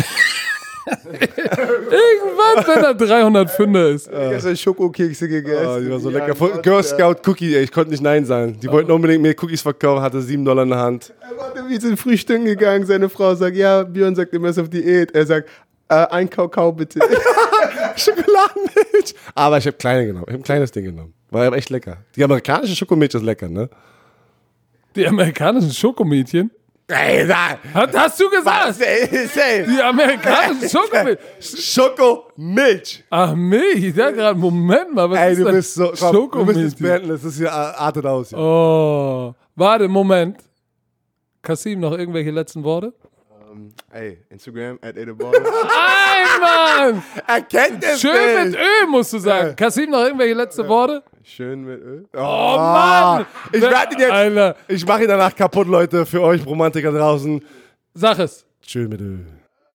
[0.85, 4.09] Irgendwann, wenn er 305 ist.
[4.11, 5.67] Gestern Schokokekse gegessen.
[5.67, 6.35] Oh, die war so lecker.
[6.35, 8.59] Von Girl Scout Cookie, ey, ich konnte nicht Nein sagen.
[8.59, 11.13] Die wollten unbedingt mir Cookies verkaufen, hatte 7 Dollar in der Hand.
[11.37, 12.85] Warte, wir sind frühstücken gegangen.
[12.85, 15.13] Seine Frau sagt, ja, Björn sagt immer, er ist auf Diät.
[15.15, 15.49] Er sagt,
[15.89, 16.99] äh, ein Kakao bitte.
[17.95, 19.15] Schokoladenmilch.
[19.33, 20.25] Aber ich habe kleine genommen.
[20.27, 21.13] Ich habe ein kleines Ding genommen.
[21.31, 21.97] War aber echt lecker.
[22.15, 23.69] Die amerikanische Schokomilch ist lecker, ne?
[24.95, 26.51] Die amerikanischen Schokomädchen.
[26.87, 27.57] Ey, da.
[27.73, 28.79] Hast du gesagt?
[28.79, 31.17] Ey, Die amerikanischen Schokomädchen.
[31.41, 33.03] Schokomilch.
[33.09, 33.83] Ach, Milch.
[33.85, 36.27] Ich dachte gerade, Moment mal, was Ey, ist du bist so.
[36.29, 37.09] Komm, du bist beenden.
[37.09, 38.31] Das ist hier artet aus.
[38.31, 38.37] Ja.
[38.37, 39.33] Oh.
[39.55, 40.37] Warte, Moment.
[41.41, 42.93] Kasim, noch irgendwelche letzten Worte?
[43.91, 45.31] Ey, Instagram, at Edeball.
[45.41, 47.03] Nein, Mann!
[47.27, 49.55] Er kennt es Schön mit Öl, musst du sagen.
[49.55, 51.03] Kasim, noch irgendwelche letzte Worte?
[51.23, 52.05] Schön mit Öl.
[52.13, 52.19] Oh,
[52.57, 53.25] Mann!
[53.51, 54.11] Ich werde ihn jetzt.
[54.11, 57.43] Alter, Ich mache ihn danach kaputt, Leute, für euch Romantiker draußen.
[57.93, 58.45] sag es.
[58.65, 59.25] Schön mit Öl.